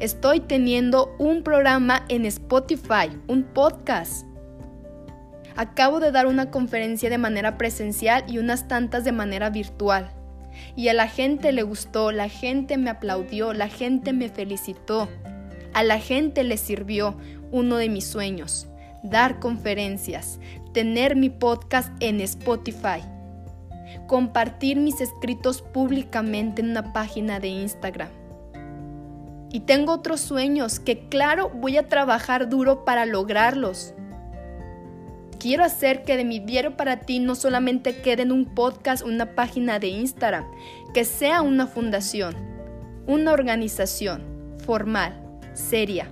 Estoy 0.00 0.40
teniendo 0.40 1.14
un 1.20 1.44
programa 1.44 2.04
en 2.08 2.26
Spotify, 2.26 3.16
un 3.28 3.44
podcast. 3.44 4.26
Acabo 5.54 6.00
de 6.00 6.10
dar 6.10 6.26
una 6.26 6.50
conferencia 6.50 7.08
de 7.10 7.18
manera 7.18 7.56
presencial 7.56 8.24
y 8.26 8.38
unas 8.38 8.66
tantas 8.66 9.04
de 9.04 9.12
manera 9.12 9.50
virtual. 9.50 10.10
Y 10.74 10.88
a 10.88 10.94
la 10.94 11.06
gente 11.06 11.52
le 11.52 11.62
gustó, 11.62 12.10
la 12.10 12.28
gente 12.28 12.76
me 12.76 12.90
aplaudió, 12.90 13.52
la 13.52 13.68
gente 13.68 14.12
me 14.12 14.28
felicitó. 14.28 15.08
A 15.74 15.82
la 15.82 15.98
gente 15.98 16.44
le 16.44 16.56
sirvió 16.56 17.16
uno 17.50 17.78
de 17.78 17.88
mis 17.88 18.06
sueños, 18.06 18.68
dar 19.02 19.40
conferencias, 19.40 20.38
tener 20.72 21.16
mi 21.16 21.30
podcast 21.30 21.92
en 21.98 22.20
Spotify, 22.20 23.02
compartir 24.06 24.78
mis 24.78 25.00
escritos 25.00 25.62
públicamente 25.62 26.62
en 26.62 26.70
una 26.70 26.92
página 26.92 27.40
de 27.40 27.48
Instagram. 27.48 28.08
Y 29.50 29.60
tengo 29.60 29.94
otros 29.94 30.20
sueños 30.20 30.78
que 30.78 31.08
claro 31.08 31.50
voy 31.50 31.76
a 31.76 31.88
trabajar 31.88 32.48
duro 32.48 32.84
para 32.84 33.04
lograrlos. 33.04 33.94
Quiero 35.40 35.64
hacer 35.64 36.04
que 36.04 36.16
de 36.16 36.24
mi 36.24 36.38
diario 36.38 36.76
para 36.76 37.00
ti 37.00 37.18
no 37.18 37.34
solamente 37.34 38.00
quede 38.00 38.22
en 38.22 38.30
un 38.30 38.54
podcast, 38.54 39.04
una 39.04 39.34
página 39.34 39.80
de 39.80 39.88
Instagram, 39.88 40.44
que 40.94 41.04
sea 41.04 41.42
una 41.42 41.66
fundación, 41.66 42.36
una 43.08 43.32
organización 43.32 44.22
formal 44.64 45.23
seria 45.54 46.08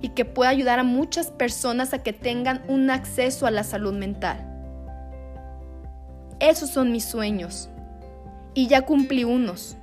y 0.00 0.10
que 0.10 0.24
pueda 0.24 0.50
ayudar 0.50 0.78
a 0.78 0.84
muchas 0.84 1.30
personas 1.30 1.94
a 1.94 2.02
que 2.02 2.12
tengan 2.12 2.62
un 2.68 2.90
acceso 2.90 3.46
a 3.46 3.50
la 3.50 3.64
salud 3.64 3.94
mental. 3.94 4.44
Esos 6.40 6.70
son 6.70 6.92
mis 6.92 7.04
sueños 7.04 7.68
y 8.54 8.68
ya 8.68 8.82
cumplí 8.82 9.24
unos, 9.24 9.76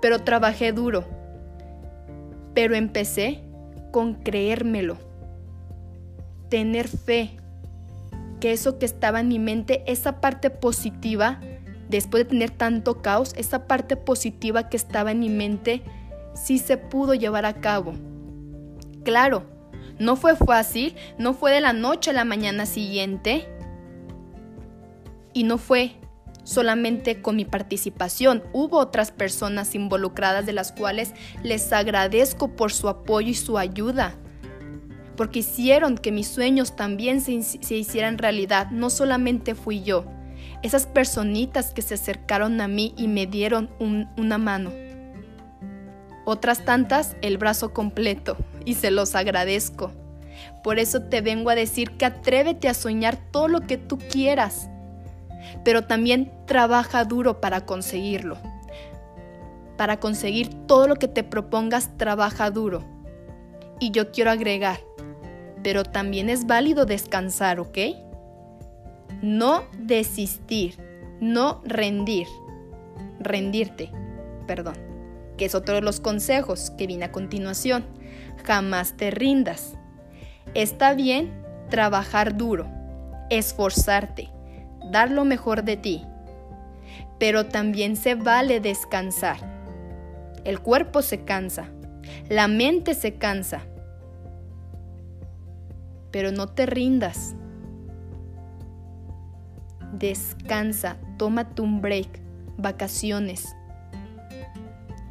pero 0.00 0.20
trabajé 0.20 0.72
duro. 0.72 1.04
Pero 2.54 2.74
empecé 2.74 3.42
con 3.90 4.14
creérmelo, 4.14 4.96
tener 6.48 6.88
fe, 6.88 7.36
que 8.40 8.52
eso 8.52 8.78
que 8.78 8.86
estaba 8.86 9.20
en 9.20 9.28
mi 9.28 9.38
mente, 9.38 9.82
esa 9.86 10.20
parte 10.20 10.50
positiva, 10.50 11.40
después 11.88 12.24
de 12.24 12.30
tener 12.30 12.50
tanto 12.50 13.02
caos, 13.02 13.34
esa 13.36 13.66
parte 13.66 13.96
positiva 13.96 14.68
que 14.68 14.76
estaba 14.76 15.12
en 15.12 15.20
mi 15.20 15.28
mente, 15.28 15.82
sí 16.34 16.58
se 16.58 16.76
pudo 16.76 17.14
llevar 17.14 17.46
a 17.46 17.60
cabo. 17.60 17.94
Claro, 19.04 19.44
no 19.98 20.16
fue 20.16 20.36
fácil, 20.36 20.94
no 21.18 21.34
fue 21.34 21.52
de 21.52 21.60
la 21.60 21.72
noche 21.72 22.10
a 22.10 22.14
la 22.14 22.24
mañana 22.24 22.66
siguiente 22.66 23.48
y 25.32 25.44
no 25.44 25.58
fue 25.58 25.96
solamente 26.44 27.22
con 27.22 27.36
mi 27.36 27.44
participación. 27.44 28.42
Hubo 28.52 28.78
otras 28.78 29.12
personas 29.12 29.74
involucradas 29.74 30.46
de 30.46 30.52
las 30.52 30.72
cuales 30.72 31.12
les 31.42 31.72
agradezco 31.72 32.56
por 32.56 32.72
su 32.72 32.88
apoyo 32.88 33.28
y 33.28 33.34
su 33.34 33.58
ayuda, 33.58 34.14
porque 35.16 35.40
hicieron 35.40 35.98
que 35.98 36.12
mis 36.12 36.28
sueños 36.28 36.76
también 36.76 37.20
se, 37.20 37.34
hicieran 37.74 38.18
realidad. 38.18 38.70
No 38.70 38.90
solamente 38.90 39.54
fui 39.54 39.82
yo, 39.82 40.06
esas 40.62 40.86
personitas 40.86 41.72
que 41.72 41.82
se 41.82 41.94
acercaron 41.94 42.60
a 42.60 42.68
mí 42.68 42.94
y 42.96 43.06
me 43.06 43.26
dieron 43.26 43.70
una 44.16 44.38
mano. 44.38 44.70
Otras 46.30 46.64
tantas 46.64 47.16
el 47.22 47.38
brazo 47.38 47.72
completo 47.72 48.36
y 48.64 48.74
se 48.74 48.92
los 48.92 49.16
agradezco. 49.16 49.90
Por 50.62 50.78
eso 50.78 51.02
te 51.02 51.22
vengo 51.22 51.50
a 51.50 51.56
decir 51.56 51.90
que 51.92 52.04
atrévete 52.04 52.68
a 52.68 52.74
soñar 52.74 53.16
todo 53.32 53.48
lo 53.48 53.62
que 53.62 53.76
tú 53.76 53.98
quieras 53.98 54.70
pero 55.64 55.84
también 55.84 56.30
trabaja 56.46 57.04
duro 57.04 57.40
para 57.40 57.66
conseguirlo. 57.66 58.38
Para 59.76 59.98
conseguir 59.98 60.48
todo 60.66 60.88
lo 60.88 60.96
que 60.96 61.08
te 61.08 61.24
propongas, 61.24 61.96
trabaja 61.96 62.50
duro. 62.50 62.84
Y 63.78 63.92
yo 63.92 64.10
quiero 64.12 64.30
agregar, 64.30 64.78
pero 65.62 65.84
también 65.84 66.28
es 66.28 66.46
válido 66.46 66.84
descansar, 66.84 67.60
¿ok? 67.60 67.78
No 69.22 69.64
desistir, 69.78 70.76
no 71.20 71.62
rendir, 71.64 72.26
rendirte, 73.18 73.90
perdón, 74.46 74.74
que 75.40 75.46
es 75.46 75.54
otro 75.54 75.76
de 75.76 75.80
los 75.80 76.00
consejos 76.00 76.70
que 76.76 76.86
viene 76.86 77.06
a 77.06 77.12
continuación. 77.12 77.86
Jamás 78.44 78.98
te 78.98 79.10
rindas. 79.10 79.72
Está 80.52 80.92
bien 80.92 81.32
trabajar 81.70 82.36
duro, 82.36 82.66
esforzarte, 83.30 84.28
dar 84.92 85.10
lo 85.10 85.24
mejor 85.24 85.64
de 85.64 85.78
ti. 85.78 86.04
Pero 87.18 87.46
también 87.46 87.96
se 87.96 88.16
vale 88.16 88.60
descansar. 88.60 89.38
El 90.44 90.60
cuerpo 90.60 91.00
se 91.00 91.24
cansa, 91.24 91.70
la 92.28 92.46
mente 92.46 92.92
se 92.92 93.14
cansa. 93.14 93.62
Pero 96.10 96.32
no 96.32 96.48
te 96.48 96.66
rindas. 96.66 97.34
Descansa, 99.94 100.98
tómate 101.16 101.62
un 101.62 101.80
break, 101.80 102.20
vacaciones. 102.58 103.56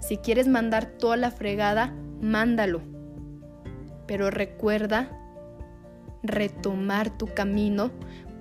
Si 0.09 0.17
quieres 0.17 0.47
mandar 0.47 0.87
toda 0.87 1.17
la 1.17 1.29
fregada, 1.29 1.93
mándalo. 2.19 2.81
Pero 4.07 4.31
recuerda 4.31 5.07
retomar 6.23 7.15
tu 7.15 7.27
camino 7.27 7.91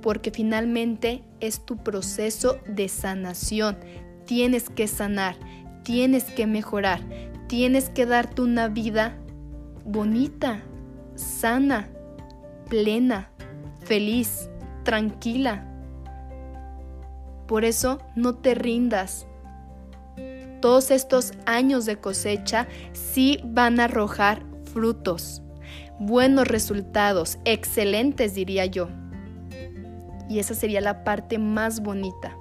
porque 0.00 0.30
finalmente 0.30 1.25
es 1.40 1.66
tu 1.66 1.76
proceso 1.76 2.58
de 2.66 2.88
sanación. 2.88 3.76
Tienes 4.25 4.70
que 4.70 4.87
sanar, 4.87 5.37
tienes 5.84 6.25
que 6.25 6.46
mejorar, 6.46 7.02
tienes 7.48 7.90
que 7.90 8.06
darte 8.06 8.40
una 8.40 8.68
vida 8.68 9.18
bonita, 9.84 10.62
sana, 11.16 11.90
plena, 12.70 13.30
feliz, 13.80 14.48
tranquila. 14.84 15.66
Por 17.46 17.66
eso 17.66 17.98
no 18.16 18.37
te 18.37 18.54
rindas. 18.54 19.27
Todos 20.60 20.90
estos 20.90 21.32
años 21.46 21.86
de 21.86 21.96
cosecha 21.96 22.66
sí 22.92 23.40
van 23.44 23.78
a 23.78 23.84
arrojar 23.84 24.42
frutos, 24.72 25.42
buenos 25.98 26.48
resultados, 26.48 27.38
excelentes 27.44 28.34
diría 28.34 28.66
yo. 28.66 28.88
Y 30.28 30.40
esa 30.40 30.54
sería 30.54 30.80
la 30.80 31.04
parte 31.04 31.38
más 31.38 31.80
bonita. 31.80 32.36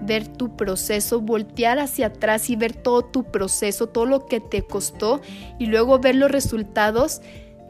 Ver 0.00 0.28
tu 0.28 0.56
proceso, 0.56 1.20
voltear 1.20 1.78
hacia 1.80 2.06
atrás 2.06 2.48
y 2.48 2.56
ver 2.56 2.74
todo 2.74 3.04
tu 3.04 3.24
proceso, 3.24 3.88
todo 3.88 4.06
lo 4.06 4.26
que 4.26 4.40
te 4.40 4.62
costó 4.62 5.20
y 5.58 5.66
luego 5.66 5.98
ver 5.98 6.14
los 6.14 6.30
resultados, 6.30 7.20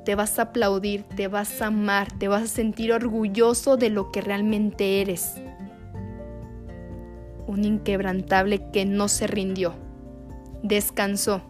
te 0.04 0.14
vas 0.14 0.38
a 0.38 0.42
aplaudir, 0.42 1.02
te 1.02 1.26
vas 1.26 1.60
a 1.60 1.66
amar, 1.66 2.16
te 2.18 2.28
vas 2.28 2.42
a 2.42 2.46
sentir 2.46 2.92
orgulloso 2.92 3.76
de 3.76 3.90
lo 3.90 4.12
que 4.12 4.20
realmente 4.20 5.00
eres. 5.00 5.34
Un 7.48 7.64
inquebrantable 7.64 8.70
que 8.70 8.86
no 8.86 9.08
se 9.08 9.26
rindió, 9.26 9.74
descansó, 10.62 11.42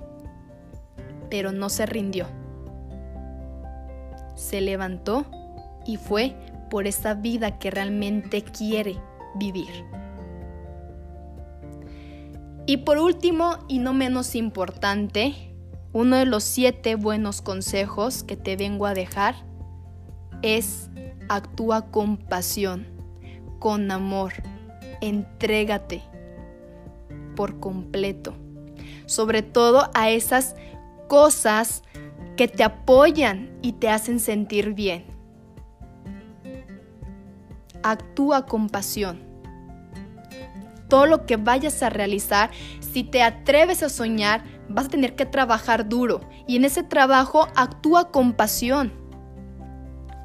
pero 1.28 1.52
no 1.52 1.68
se 1.68 1.84
rindió 1.84 2.26
se 4.38 4.60
levantó 4.60 5.26
y 5.84 5.96
fue 5.96 6.34
por 6.70 6.86
esa 6.86 7.14
vida 7.14 7.58
que 7.58 7.70
realmente 7.70 8.42
quiere 8.42 8.96
vivir. 9.34 9.84
Y 12.66 12.78
por 12.78 12.98
último, 12.98 13.58
y 13.66 13.78
no 13.78 13.94
menos 13.94 14.34
importante, 14.34 15.34
uno 15.92 16.16
de 16.16 16.26
los 16.26 16.44
siete 16.44 16.94
buenos 16.94 17.42
consejos 17.42 18.22
que 18.22 18.36
te 18.36 18.56
vengo 18.56 18.86
a 18.86 18.94
dejar 18.94 19.34
es 20.42 20.90
actúa 21.28 21.90
con 21.90 22.18
pasión, 22.18 22.86
con 23.58 23.90
amor, 23.90 24.34
entrégate 25.00 26.02
por 27.36 27.60
completo, 27.60 28.34
sobre 29.06 29.42
todo 29.42 29.90
a 29.94 30.10
esas 30.10 30.56
cosas 31.08 31.82
que 32.36 32.48
te 32.48 32.62
apoyan 32.62 33.58
y 33.62 33.72
te 33.72 33.88
hacen 33.88 34.20
sentir 34.20 34.74
bien. 34.74 35.04
Actúa 37.82 38.46
con 38.46 38.68
pasión. 38.68 39.20
Todo 40.88 41.06
lo 41.06 41.26
que 41.26 41.36
vayas 41.36 41.82
a 41.82 41.90
realizar, 41.90 42.50
si 42.80 43.04
te 43.04 43.22
atreves 43.22 43.82
a 43.82 43.88
soñar, 43.88 44.42
vas 44.68 44.86
a 44.86 44.90
tener 44.90 45.14
que 45.14 45.26
trabajar 45.26 45.88
duro 45.88 46.20
y 46.46 46.56
en 46.56 46.64
ese 46.64 46.82
trabajo 46.82 47.48
actúa 47.56 48.10
con 48.10 48.32
pasión, 48.32 48.92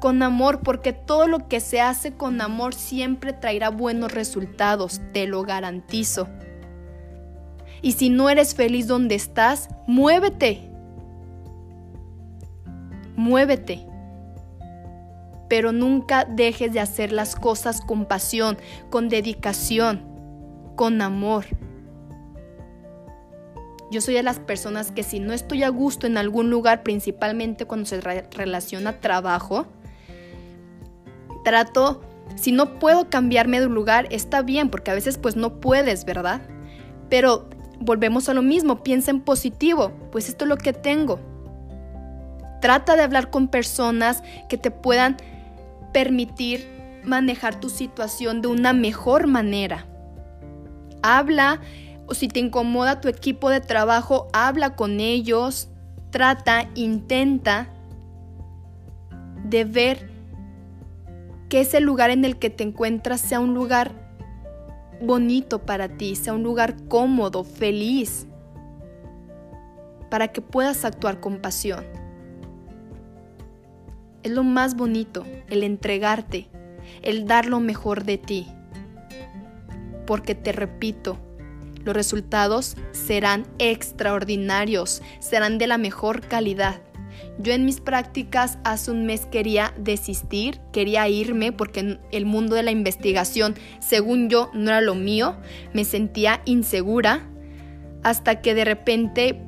con 0.04 0.22
amor, 0.22 0.60
porque 0.60 0.92
todo 0.92 1.28
lo 1.28 1.48
que 1.48 1.60
se 1.60 1.80
hace 1.80 2.12
con 2.12 2.42
amor 2.42 2.74
siempre 2.74 3.32
traerá 3.32 3.70
buenos 3.70 4.12
resultados, 4.12 5.00
te 5.14 5.26
lo 5.26 5.44
garantizo. 5.44 6.28
Y 7.80 7.92
si 7.92 8.10
no 8.10 8.28
eres 8.28 8.54
feliz 8.54 8.86
donde 8.86 9.14
estás, 9.14 9.70
muévete, 9.86 10.70
muévete. 13.16 13.86
Pero 15.48 15.72
nunca 15.72 16.26
dejes 16.26 16.74
de 16.74 16.80
hacer 16.80 17.10
las 17.10 17.34
cosas 17.34 17.80
con 17.80 18.04
pasión, 18.04 18.58
con 18.90 19.08
dedicación, 19.08 20.02
con 20.76 21.00
amor. 21.00 21.46
Yo 23.90 24.02
soy 24.02 24.12
de 24.12 24.22
las 24.22 24.38
personas 24.38 24.92
que 24.92 25.02
si 25.02 25.18
no 25.18 25.32
estoy 25.32 25.62
a 25.62 25.70
gusto 25.70 26.06
en 26.06 26.18
algún 26.18 26.50
lugar, 26.50 26.82
principalmente 26.82 27.64
cuando 27.64 27.86
se 27.86 28.02
relaciona 28.02 29.00
trabajo, 29.00 29.66
trato, 31.44 32.00
si 32.34 32.50
no 32.50 32.80
puedo 32.80 33.08
cambiarme 33.08 33.60
de 33.60 33.68
lugar, 33.68 34.08
está 34.10 34.42
bien, 34.42 34.70
porque 34.70 34.90
a 34.90 34.94
veces 34.94 35.18
pues 35.18 35.36
no 35.36 35.60
puedes, 35.60 36.04
¿verdad? 36.04 36.42
Pero 37.08 37.48
volvemos 37.78 38.28
a 38.28 38.34
lo 38.34 38.42
mismo, 38.42 38.82
piensa 38.82 39.12
en 39.12 39.20
positivo, 39.20 39.92
pues 40.10 40.28
esto 40.28 40.44
es 40.44 40.48
lo 40.48 40.56
que 40.56 40.72
tengo 40.72 41.20
Trata 42.64 42.96
de 42.96 43.02
hablar 43.02 43.28
con 43.28 43.48
personas 43.48 44.22
que 44.48 44.56
te 44.56 44.70
puedan 44.70 45.18
permitir 45.92 46.66
manejar 47.04 47.60
tu 47.60 47.68
situación 47.68 48.40
de 48.40 48.48
una 48.48 48.72
mejor 48.72 49.26
manera. 49.26 49.84
Habla 51.02 51.60
o 52.06 52.14
si 52.14 52.26
te 52.26 52.40
incomoda 52.40 53.02
tu 53.02 53.08
equipo 53.08 53.50
de 53.50 53.60
trabajo, 53.60 54.28
habla 54.32 54.76
con 54.76 54.98
ellos. 55.00 55.68
Trata, 56.08 56.70
intenta 56.74 57.68
de 59.44 59.64
ver 59.66 60.10
que 61.54 61.60
ese 61.60 61.80
lugar 61.80 62.10
en 62.10 62.24
el 62.24 62.36
que 62.36 62.50
te 62.50 62.64
encuentras 62.64 63.20
sea 63.20 63.38
un 63.38 63.54
lugar 63.54 63.92
bonito 65.00 65.64
para 65.64 65.88
ti, 65.88 66.16
sea 66.16 66.32
un 66.32 66.42
lugar 66.42 66.74
cómodo, 66.88 67.44
feliz, 67.44 68.26
para 70.10 70.26
que 70.32 70.40
puedas 70.40 70.84
actuar 70.84 71.20
con 71.20 71.38
pasión. 71.38 71.84
Es 74.24 74.32
lo 74.32 74.42
más 74.42 74.74
bonito, 74.74 75.24
el 75.48 75.62
entregarte, 75.62 76.48
el 77.02 77.24
dar 77.24 77.46
lo 77.46 77.60
mejor 77.60 78.02
de 78.02 78.18
ti. 78.18 78.48
Porque 80.08 80.34
te 80.34 80.50
repito, 80.50 81.18
los 81.84 81.94
resultados 81.94 82.76
serán 82.90 83.46
extraordinarios, 83.60 85.02
serán 85.20 85.58
de 85.58 85.68
la 85.68 85.78
mejor 85.78 86.22
calidad. 86.22 86.80
Yo 87.38 87.52
en 87.52 87.64
mis 87.64 87.80
prácticas 87.80 88.58
hace 88.62 88.92
un 88.92 89.06
mes 89.06 89.26
quería 89.26 89.74
desistir, 89.76 90.60
quería 90.72 91.08
irme 91.08 91.50
porque 91.50 91.98
el 92.12 92.26
mundo 92.26 92.54
de 92.54 92.62
la 92.62 92.70
investigación, 92.70 93.56
según 93.80 94.28
yo, 94.28 94.50
no 94.54 94.70
era 94.70 94.80
lo 94.80 94.94
mío, 94.94 95.36
me 95.72 95.84
sentía 95.84 96.42
insegura, 96.44 97.28
hasta 98.04 98.40
que 98.40 98.54
de 98.54 98.64
repente, 98.64 99.40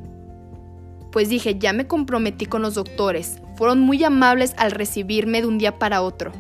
pues 1.13 1.29
dije, 1.29 1.59
ya 1.59 1.73
me 1.73 1.87
comprometí 1.87 2.47
con 2.47 2.63
los 2.63 2.75
doctores. 2.75 3.41
Fueron 3.55 3.79
muy 3.81 4.03
amables 4.03 4.55
al 4.57 4.73
recibirme 4.73 5.41
de 5.41 5.47
un 5.47 5.59
día 5.59 5.79
para 5.79 6.03
otro. 6.03 6.33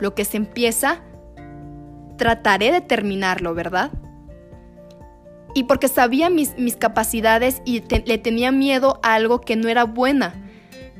Lo 0.00 0.14
que 0.14 0.24
se 0.24 0.38
empieza, 0.38 1.02
trataré 2.16 2.72
de 2.72 2.80
terminarlo, 2.80 3.54
¿verdad? 3.54 3.90
Y 5.54 5.64
porque 5.64 5.88
sabía 5.88 6.30
mis, 6.30 6.58
mis 6.58 6.76
capacidades 6.76 7.62
y 7.64 7.82
le 8.04 8.18
tenía 8.18 8.50
miedo 8.50 8.98
a 9.02 9.14
algo 9.14 9.40
que 9.40 9.56
no 9.56 9.68
era 9.68 9.84
buena. 9.84 10.34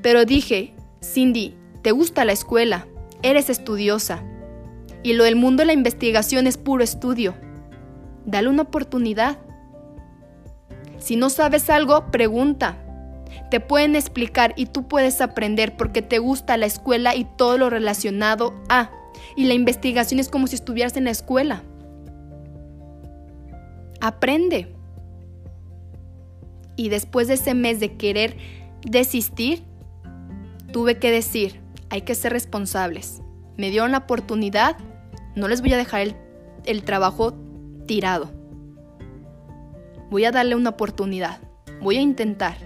Pero 0.00 0.24
dije, 0.24 0.74
Cindy, 1.02 1.56
te 1.82 1.90
gusta 1.90 2.24
la 2.24 2.32
escuela, 2.32 2.86
eres 3.22 3.50
estudiosa. 3.50 4.22
Y 5.02 5.12
lo 5.14 5.24
del 5.24 5.36
mundo 5.36 5.62
de 5.62 5.66
la 5.66 5.72
investigación 5.72 6.46
es 6.46 6.56
puro 6.56 6.82
estudio. 6.82 7.34
Dale 8.24 8.48
una 8.48 8.62
oportunidad. 8.62 9.38
Si 10.98 11.16
no 11.16 11.28
sabes 11.28 11.68
algo, 11.68 12.10
pregunta. 12.10 12.78
Te 13.50 13.60
pueden 13.60 13.96
explicar 13.96 14.54
y 14.56 14.66
tú 14.66 14.88
puedes 14.88 15.20
aprender 15.20 15.76
porque 15.76 16.00
te 16.00 16.18
gusta 16.18 16.56
la 16.56 16.66
escuela 16.66 17.14
y 17.14 17.24
todo 17.36 17.58
lo 17.58 17.68
relacionado 17.68 18.54
a. 18.68 18.90
Y 19.36 19.44
la 19.44 19.54
investigación 19.54 20.20
es 20.20 20.28
como 20.28 20.46
si 20.46 20.54
estuvieras 20.54 20.96
en 20.96 21.04
la 21.04 21.10
escuela. 21.10 21.62
Aprende. 24.04 24.70
Y 26.76 26.90
después 26.90 27.26
de 27.26 27.34
ese 27.34 27.54
mes 27.54 27.80
de 27.80 27.96
querer 27.96 28.36
desistir, 28.82 29.64
tuve 30.74 30.98
que 30.98 31.10
decir, 31.10 31.58
hay 31.88 32.02
que 32.02 32.14
ser 32.14 32.30
responsables. 32.30 33.22
Me 33.56 33.70
dieron 33.70 33.92
la 33.92 33.98
oportunidad, 33.98 34.76
no 35.36 35.48
les 35.48 35.62
voy 35.62 35.72
a 35.72 35.78
dejar 35.78 36.02
el, 36.02 36.16
el 36.66 36.84
trabajo 36.84 37.32
tirado. 37.86 38.30
Voy 40.10 40.26
a 40.26 40.32
darle 40.32 40.54
una 40.54 40.68
oportunidad, 40.68 41.38
voy 41.80 41.96
a 41.96 42.02
intentar. 42.02 42.58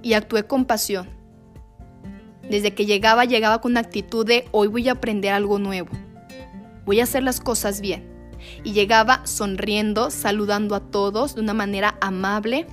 Y 0.00 0.12
actué 0.12 0.44
con 0.44 0.64
pasión. 0.64 1.08
Desde 2.48 2.72
que 2.72 2.86
llegaba, 2.86 3.24
llegaba 3.24 3.60
con 3.60 3.76
actitud 3.76 4.24
de 4.24 4.46
hoy 4.52 4.68
voy 4.68 4.88
a 4.88 4.92
aprender 4.92 5.32
algo 5.32 5.58
nuevo. 5.58 5.88
Voy 6.86 7.00
a 7.00 7.02
hacer 7.02 7.24
las 7.24 7.40
cosas 7.40 7.80
bien. 7.80 8.09
Y 8.64 8.72
llegaba 8.72 9.26
sonriendo, 9.26 10.10
saludando 10.10 10.74
a 10.74 10.80
todos 10.80 11.34
de 11.34 11.40
una 11.40 11.54
manera 11.54 11.96
amable. 12.00 12.66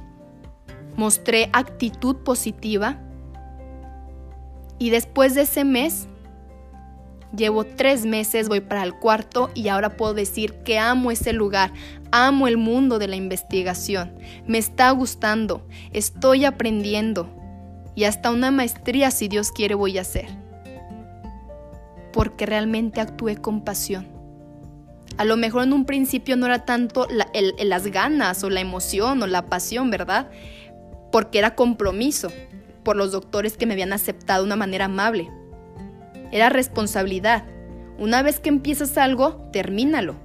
Mostré 0.96 1.50
actitud 1.54 2.18
positiva. 2.18 3.00
Y 4.80 4.90
después 4.90 5.36
de 5.36 5.42
ese 5.42 5.64
mes, 5.64 6.08
Llevo 7.36 7.66
tres 7.66 8.06
meses, 8.06 8.48
voy 8.48 8.62
para 8.62 8.84
el 8.84 8.94
cuarto 8.96 9.52
y 9.54 9.68
ahora 9.68 9.98
puedo 9.98 10.14
decir 10.14 10.54
que 10.64 10.80
amo 10.80 11.12
ese 11.12 11.34
lugar, 11.34 11.74
amo 12.10 12.48
el 12.48 12.56
mundo 12.56 13.00
de 13.00 13.10
la 13.10 13.18
investigación, 13.18 14.18
me 14.46 14.58
está 14.58 14.90
gustando, 14.92 15.68
estoy 15.92 16.46
aprendiendo 16.46 17.30
y 17.96 18.06
hasta 18.06 18.32
una 18.32 18.50
maestría 18.50 19.12
si 19.12 19.28
Dios 19.28 19.52
quiere 19.52 19.76
voy 19.76 19.98
a 19.98 20.02
hacer. 20.02 20.28
Porque 22.14 22.46
realmente 22.46 23.02
actué 23.02 23.36
con 23.36 23.62
pasión. 23.62 24.17
A 25.18 25.26
lo 25.26 25.38
mejor 25.38 25.64
en 25.64 25.74
un 25.74 25.86
principio 25.86 26.38
no 26.38 26.46
era 26.46 26.66
tanto 26.66 27.08
las 27.12 27.88
ganas 27.88 28.44
o 28.44 28.50
la 28.50 28.62
emoción 28.62 29.22
o 29.24 29.28
la 29.28 29.48
pasión, 29.48 29.90
¿verdad? 29.90 30.30
Porque 31.12 31.40
era 31.40 31.56
compromiso 31.56 32.32
por 32.84 32.96
los 32.96 33.12
doctores 33.12 33.58
que 33.58 33.66
me 33.66 33.74
habían 33.74 33.94
aceptado 33.94 34.44
de 34.44 34.48
una 34.48 34.56
manera 34.56 34.86
amable 34.86 35.30
era 36.32 36.50
responsabilidad. 36.50 37.44
Una 37.98 38.22
vez 38.22 38.40
que 38.40 38.50
empiezas 38.50 38.98
algo, 38.98 39.50
termínalo. 39.52 40.16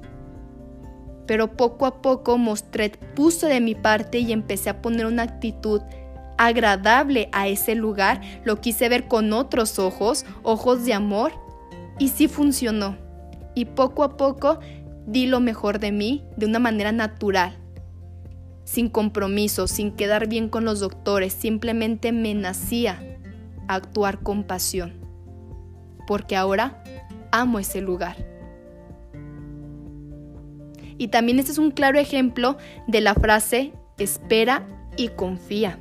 Pero 1.26 1.56
poco 1.56 1.86
a 1.86 2.02
poco 2.02 2.36
mostré, 2.38 2.90
puse 3.14 3.46
de 3.46 3.60
mi 3.60 3.74
parte 3.74 4.18
y 4.18 4.32
empecé 4.32 4.70
a 4.70 4.82
poner 4.82 5.06
una 5.06 5.22
actitud 5.22 5.80
agradable 6.36 7.28
a 7.32 7.48
ese 7.48 7.74
lugar. 7.74 8.20
Lo 8.44 8.60
quise 8.60 8.88
ver 8.88 9.06
con 9.06 9.32
otros 9.32 9.78
ojos, 9.78 10.26
ojos 10.42 10.84
de 10.84 10.94
amor, 10.94 11.32
y 11.98 12.08
sí 12.08 12.28
funcionó. 12.28 12.96
Y 13.54 13.66
poco 13.66 14.02
a 14.02 14.16
poco 14.16 14.58
di 15.06 15.26
lo 15.26 15.40
mejor 15.40 15.78
de 15.78 15.92
mí 15.92 16.24
de 16.36 16.46
una 16.46 16.58
manera 16.58 16.92
natural, 16.92 17.58
sin 18.64 18.88
compromiso, 18.88 19.66
sin 19.66 19.92
quedar 19.92 20.28
bien 20.28 20.48
con 20.48 20.64
los 20.64 20.80
doctores, 20.80 21.32
simplemente 21.32 22.12
me 22.12 22.34
nacía 22.34 23.02
actuar 23.68 24.20
con 24.20 24.44
pasión 24.44 25.02
porque 26.06 26.36
ahora 26.36 26.82
amo 27.30 27.58
ese 27.58 27.80
lugar. 27.80 28.16
Y 30.98 31.08
también 31.08 31.38
este 31.38 31.52
es 31.52 31.58
un 31.58 31.70
claro 31.70 31.98
ejemplo 31.98 32.56
de 32.86 33.00
la 33.00 33.14
frase 33.14 33.72
espera 33.98 34.66
y 34.96 35.08
confía. 35.08 35.78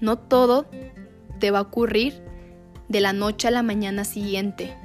No 0.00 0.18
todo 0.18 0.66
te 1.40 1.50
va 1.50 1.58
a 1.60 1.62
ocurrir 1.62 2.22
de 2.88 3.00
la 3.00 3.12
noche 3.12 3.48
a 3.48 3.50
la 3.50 3.62
mañana 3.62 4.04
siguiente. 4.04 4.76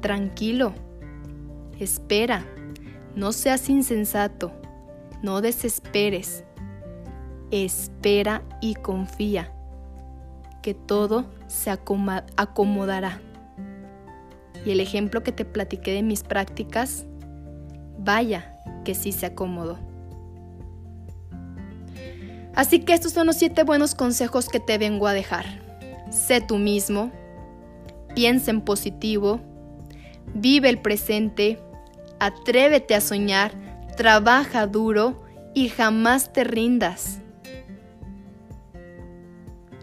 Tranquilo, 0.00 0.74
espera, 1.84 2.44
no 3.14 3.32
seas 3.32 3.68
insensato, 3.68 4.52
no 5.22 5.40
desesperes, 5.40 6.44
espera 7.50 8.42
y 8.60 8.74
confía 8.74 9.52
que 10.62 10.74
todo 10.74 11.26
se 11.46 11.70
acomodará. 11.70 13.20
Y 14.64 14.72
el 14.72 14.80
ejemplo 14.80 15.22
que 15.22 15.32
te 15.32 15.44
platiqué 15.44 15.92
de 15.92 16.02
mis 16.02 16.22
prácticas, 16.22 17.06
vaya 17.98 18.58
que 18.84 18.94
sí 18.94 19.12
se 19.12 19.26
acomodó. 19.26 19.78
Así 22.54 22.80
que 22.80 22.92
estos 22.92 23.12
son 23.12 23.26
los 23.26 23.36
siete 23.36 23.62
buenos 23.62 23.94
consejos 23.94 24.48
que 24.48 24.60
te 24.60 24.76
vengo 24.76 25.06
a 25.06 25.14
dejar. 25.14 25.46
Sé 26.10 26.40
tú 26.40 26.58
mismo, 26.58 27.10
piensa 28.14 28.50
en 28.50 28.60
positivo, 28.60 29.40
vive 30.34 30.68
el 30.68 30.80
presente, 30.80 31.58
atrévete 32.20 32.94
a 32.94 33.00
soñar, 33.00 33.52
trabaja 33.96 34.66
duro 34.66 35.22
y 35.54 35.68
jamás 35.68 36.32
te 36.32 36.44
rindas 36.44 37.20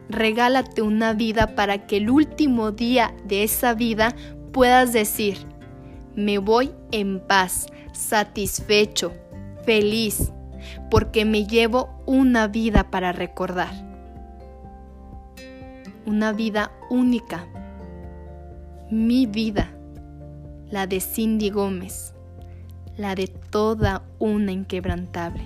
regálate 0.10 0.82
una 0.82 1.14
vida 1.14 1.56
para 1.56 1.86
que 1.86 1.98
el 1.98 2.10
último 2.10 2.72
día 2.72 3.14
de 3.26 3.44
esa 3.44 3.74
vida 3.74 4.16
puedas 4.52 4.94
decir, 4.94 5.38
me 6.16 6.38
voy 6.38 6.72
en 6.92 7.20
paz, 7.20 7.68
satisfecho, 7.94 9.14
feliz, 9.64 10.32
porque 10.90 11.26
me 11.26 11.46
llevo 11.46 12.02
una 12.06 12.48
vida 12.48 12.90
para 12.90 13.12
recordar. 13.12 13.72
Una 16.06 16.32
vida 16.32 16.72
única. 16.90 17.46
Mi 18.90 19.26
vida, 19.26 19.70
la 20.70 20.88
de 20.88 21.02
Cindy 21.02 21.50
Gómez, 21.50 22.14
la 22.98 23.16
de 23.16 23.28
toda 23.28 24.04
una 24.20 24.52
inquebrantable. 24.52 25.44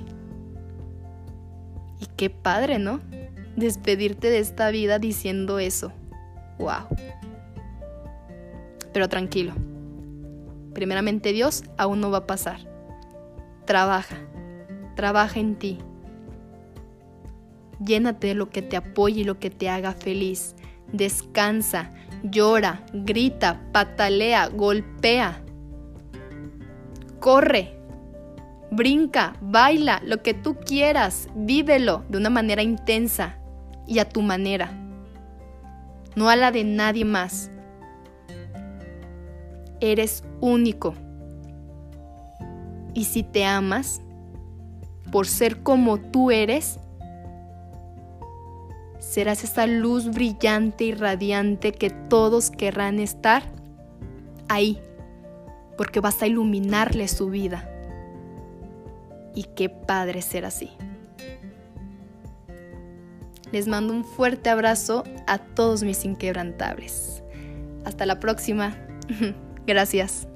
Y 1.99 2.05
qué 2.15 2.29
padre, 2.29 2.79
¿no? 2.79 2.99
despedirte 3.55 4.29
de 4.29 4.39
esta 4.39 4.71
vida 4.71 4.99
diciendo 4.99 5.59
eso. 5.59 5.91
¡Wow! 6.57 6.87
Pero 8.93 9.09
tranquilo. 9.09 9.53
Primeramente 10.73 11.33
Dios 11.33 11.63
aún 11.77 12.01
no 12.01 12.11
va 12.11 12.19
a 12.19 12.27
pasar. 12.27 12.59
Trabaja. 13.65 14.17
Trabaja 14.95 15.39
en 15.39 15.55
ti. 15.55 15.79
Llénate 17.83 18.27
de 18.27 18.35
lo 18.35 18.49
que 18.49 18.61
te 18.61 18.77
apoye 18.77 19.21
y 19.21 19.23
lo 19.23 19.39
que 19.39 19.49
te 19.49 19.69
haga 19.69 19.93
feliz. 19.93 20.55
Descansa, 20.91 21.91
llora, 22.23 22.85
grita, 22.93 23.61
patalea, 23.71 24.47
golpea. 24.47 25.41
Corre, 27.21 27.77
brinca, 28.71 29.35
baila, 29.41 30.01
lo 30.03 30.23
que 30.23 30.33
tú 30.33 30.55
quieras, 30.55 31.29
vívelo 31.35 32.03
de 32.09 32.17
una 32.17 32.31
manera 32.31 32.63
intensa 32.63 33.37
y 33.85 33.99
a 33.99 34.09
tu 34.09 34.23
manera, 34.23 34.71
no 36.15 36.29
a 36.29 36.35
la 36.35 36.51
de 36.51 36.63
nadie 36.63 37.05
más. 37.05 37.51
Eres 39.79 40.23
único. 40.39 40.95
Y 42.95 43.03
si 43.03 43.21
te 43.21 43.45
amas, 43.45 44.01
por 45.11 45.27
ser 45.27 45.61
como 45.61 45.99
tú 45.99 46.31
eres, 46.31 46.79
serás 48.97 49.43
esa 49.43 49.67
luz 49.67 50.09
brillante 50.09 50.85
y 50.85 50.93
radiante 50.93 51.71
que 51.71 51.91
todos 51.91 52.49
querrán 52.49 52.99
estar 52.99 53.43
ahí, 54.47 54.81
porque 55.81 55.99
vas 55.99 56.21
a 56.21 56.27
iluminarle 56.27 57.07
su 57.07 57.31
vida. 57.31 57.67
Y 59.33 59.45
qué 59.55 59.67
padre 59.67 60.21
ser 60.21 60.45
así. 60.45 60.69
Les 63.51 63.67
mando 63.67 63.91
un 63.91 64.05
fuerte 64.05 64.51
abrazo 64.51 65.03
a 65.25 65.39
todos 65.39 65.81
mis 65.81 66.05
inquebrantables. 66.05 67.23
Hasta 67.83 68.05
la 68.05 68.19
próxima. 68.19 68.77
Gracias. 69.65 70.27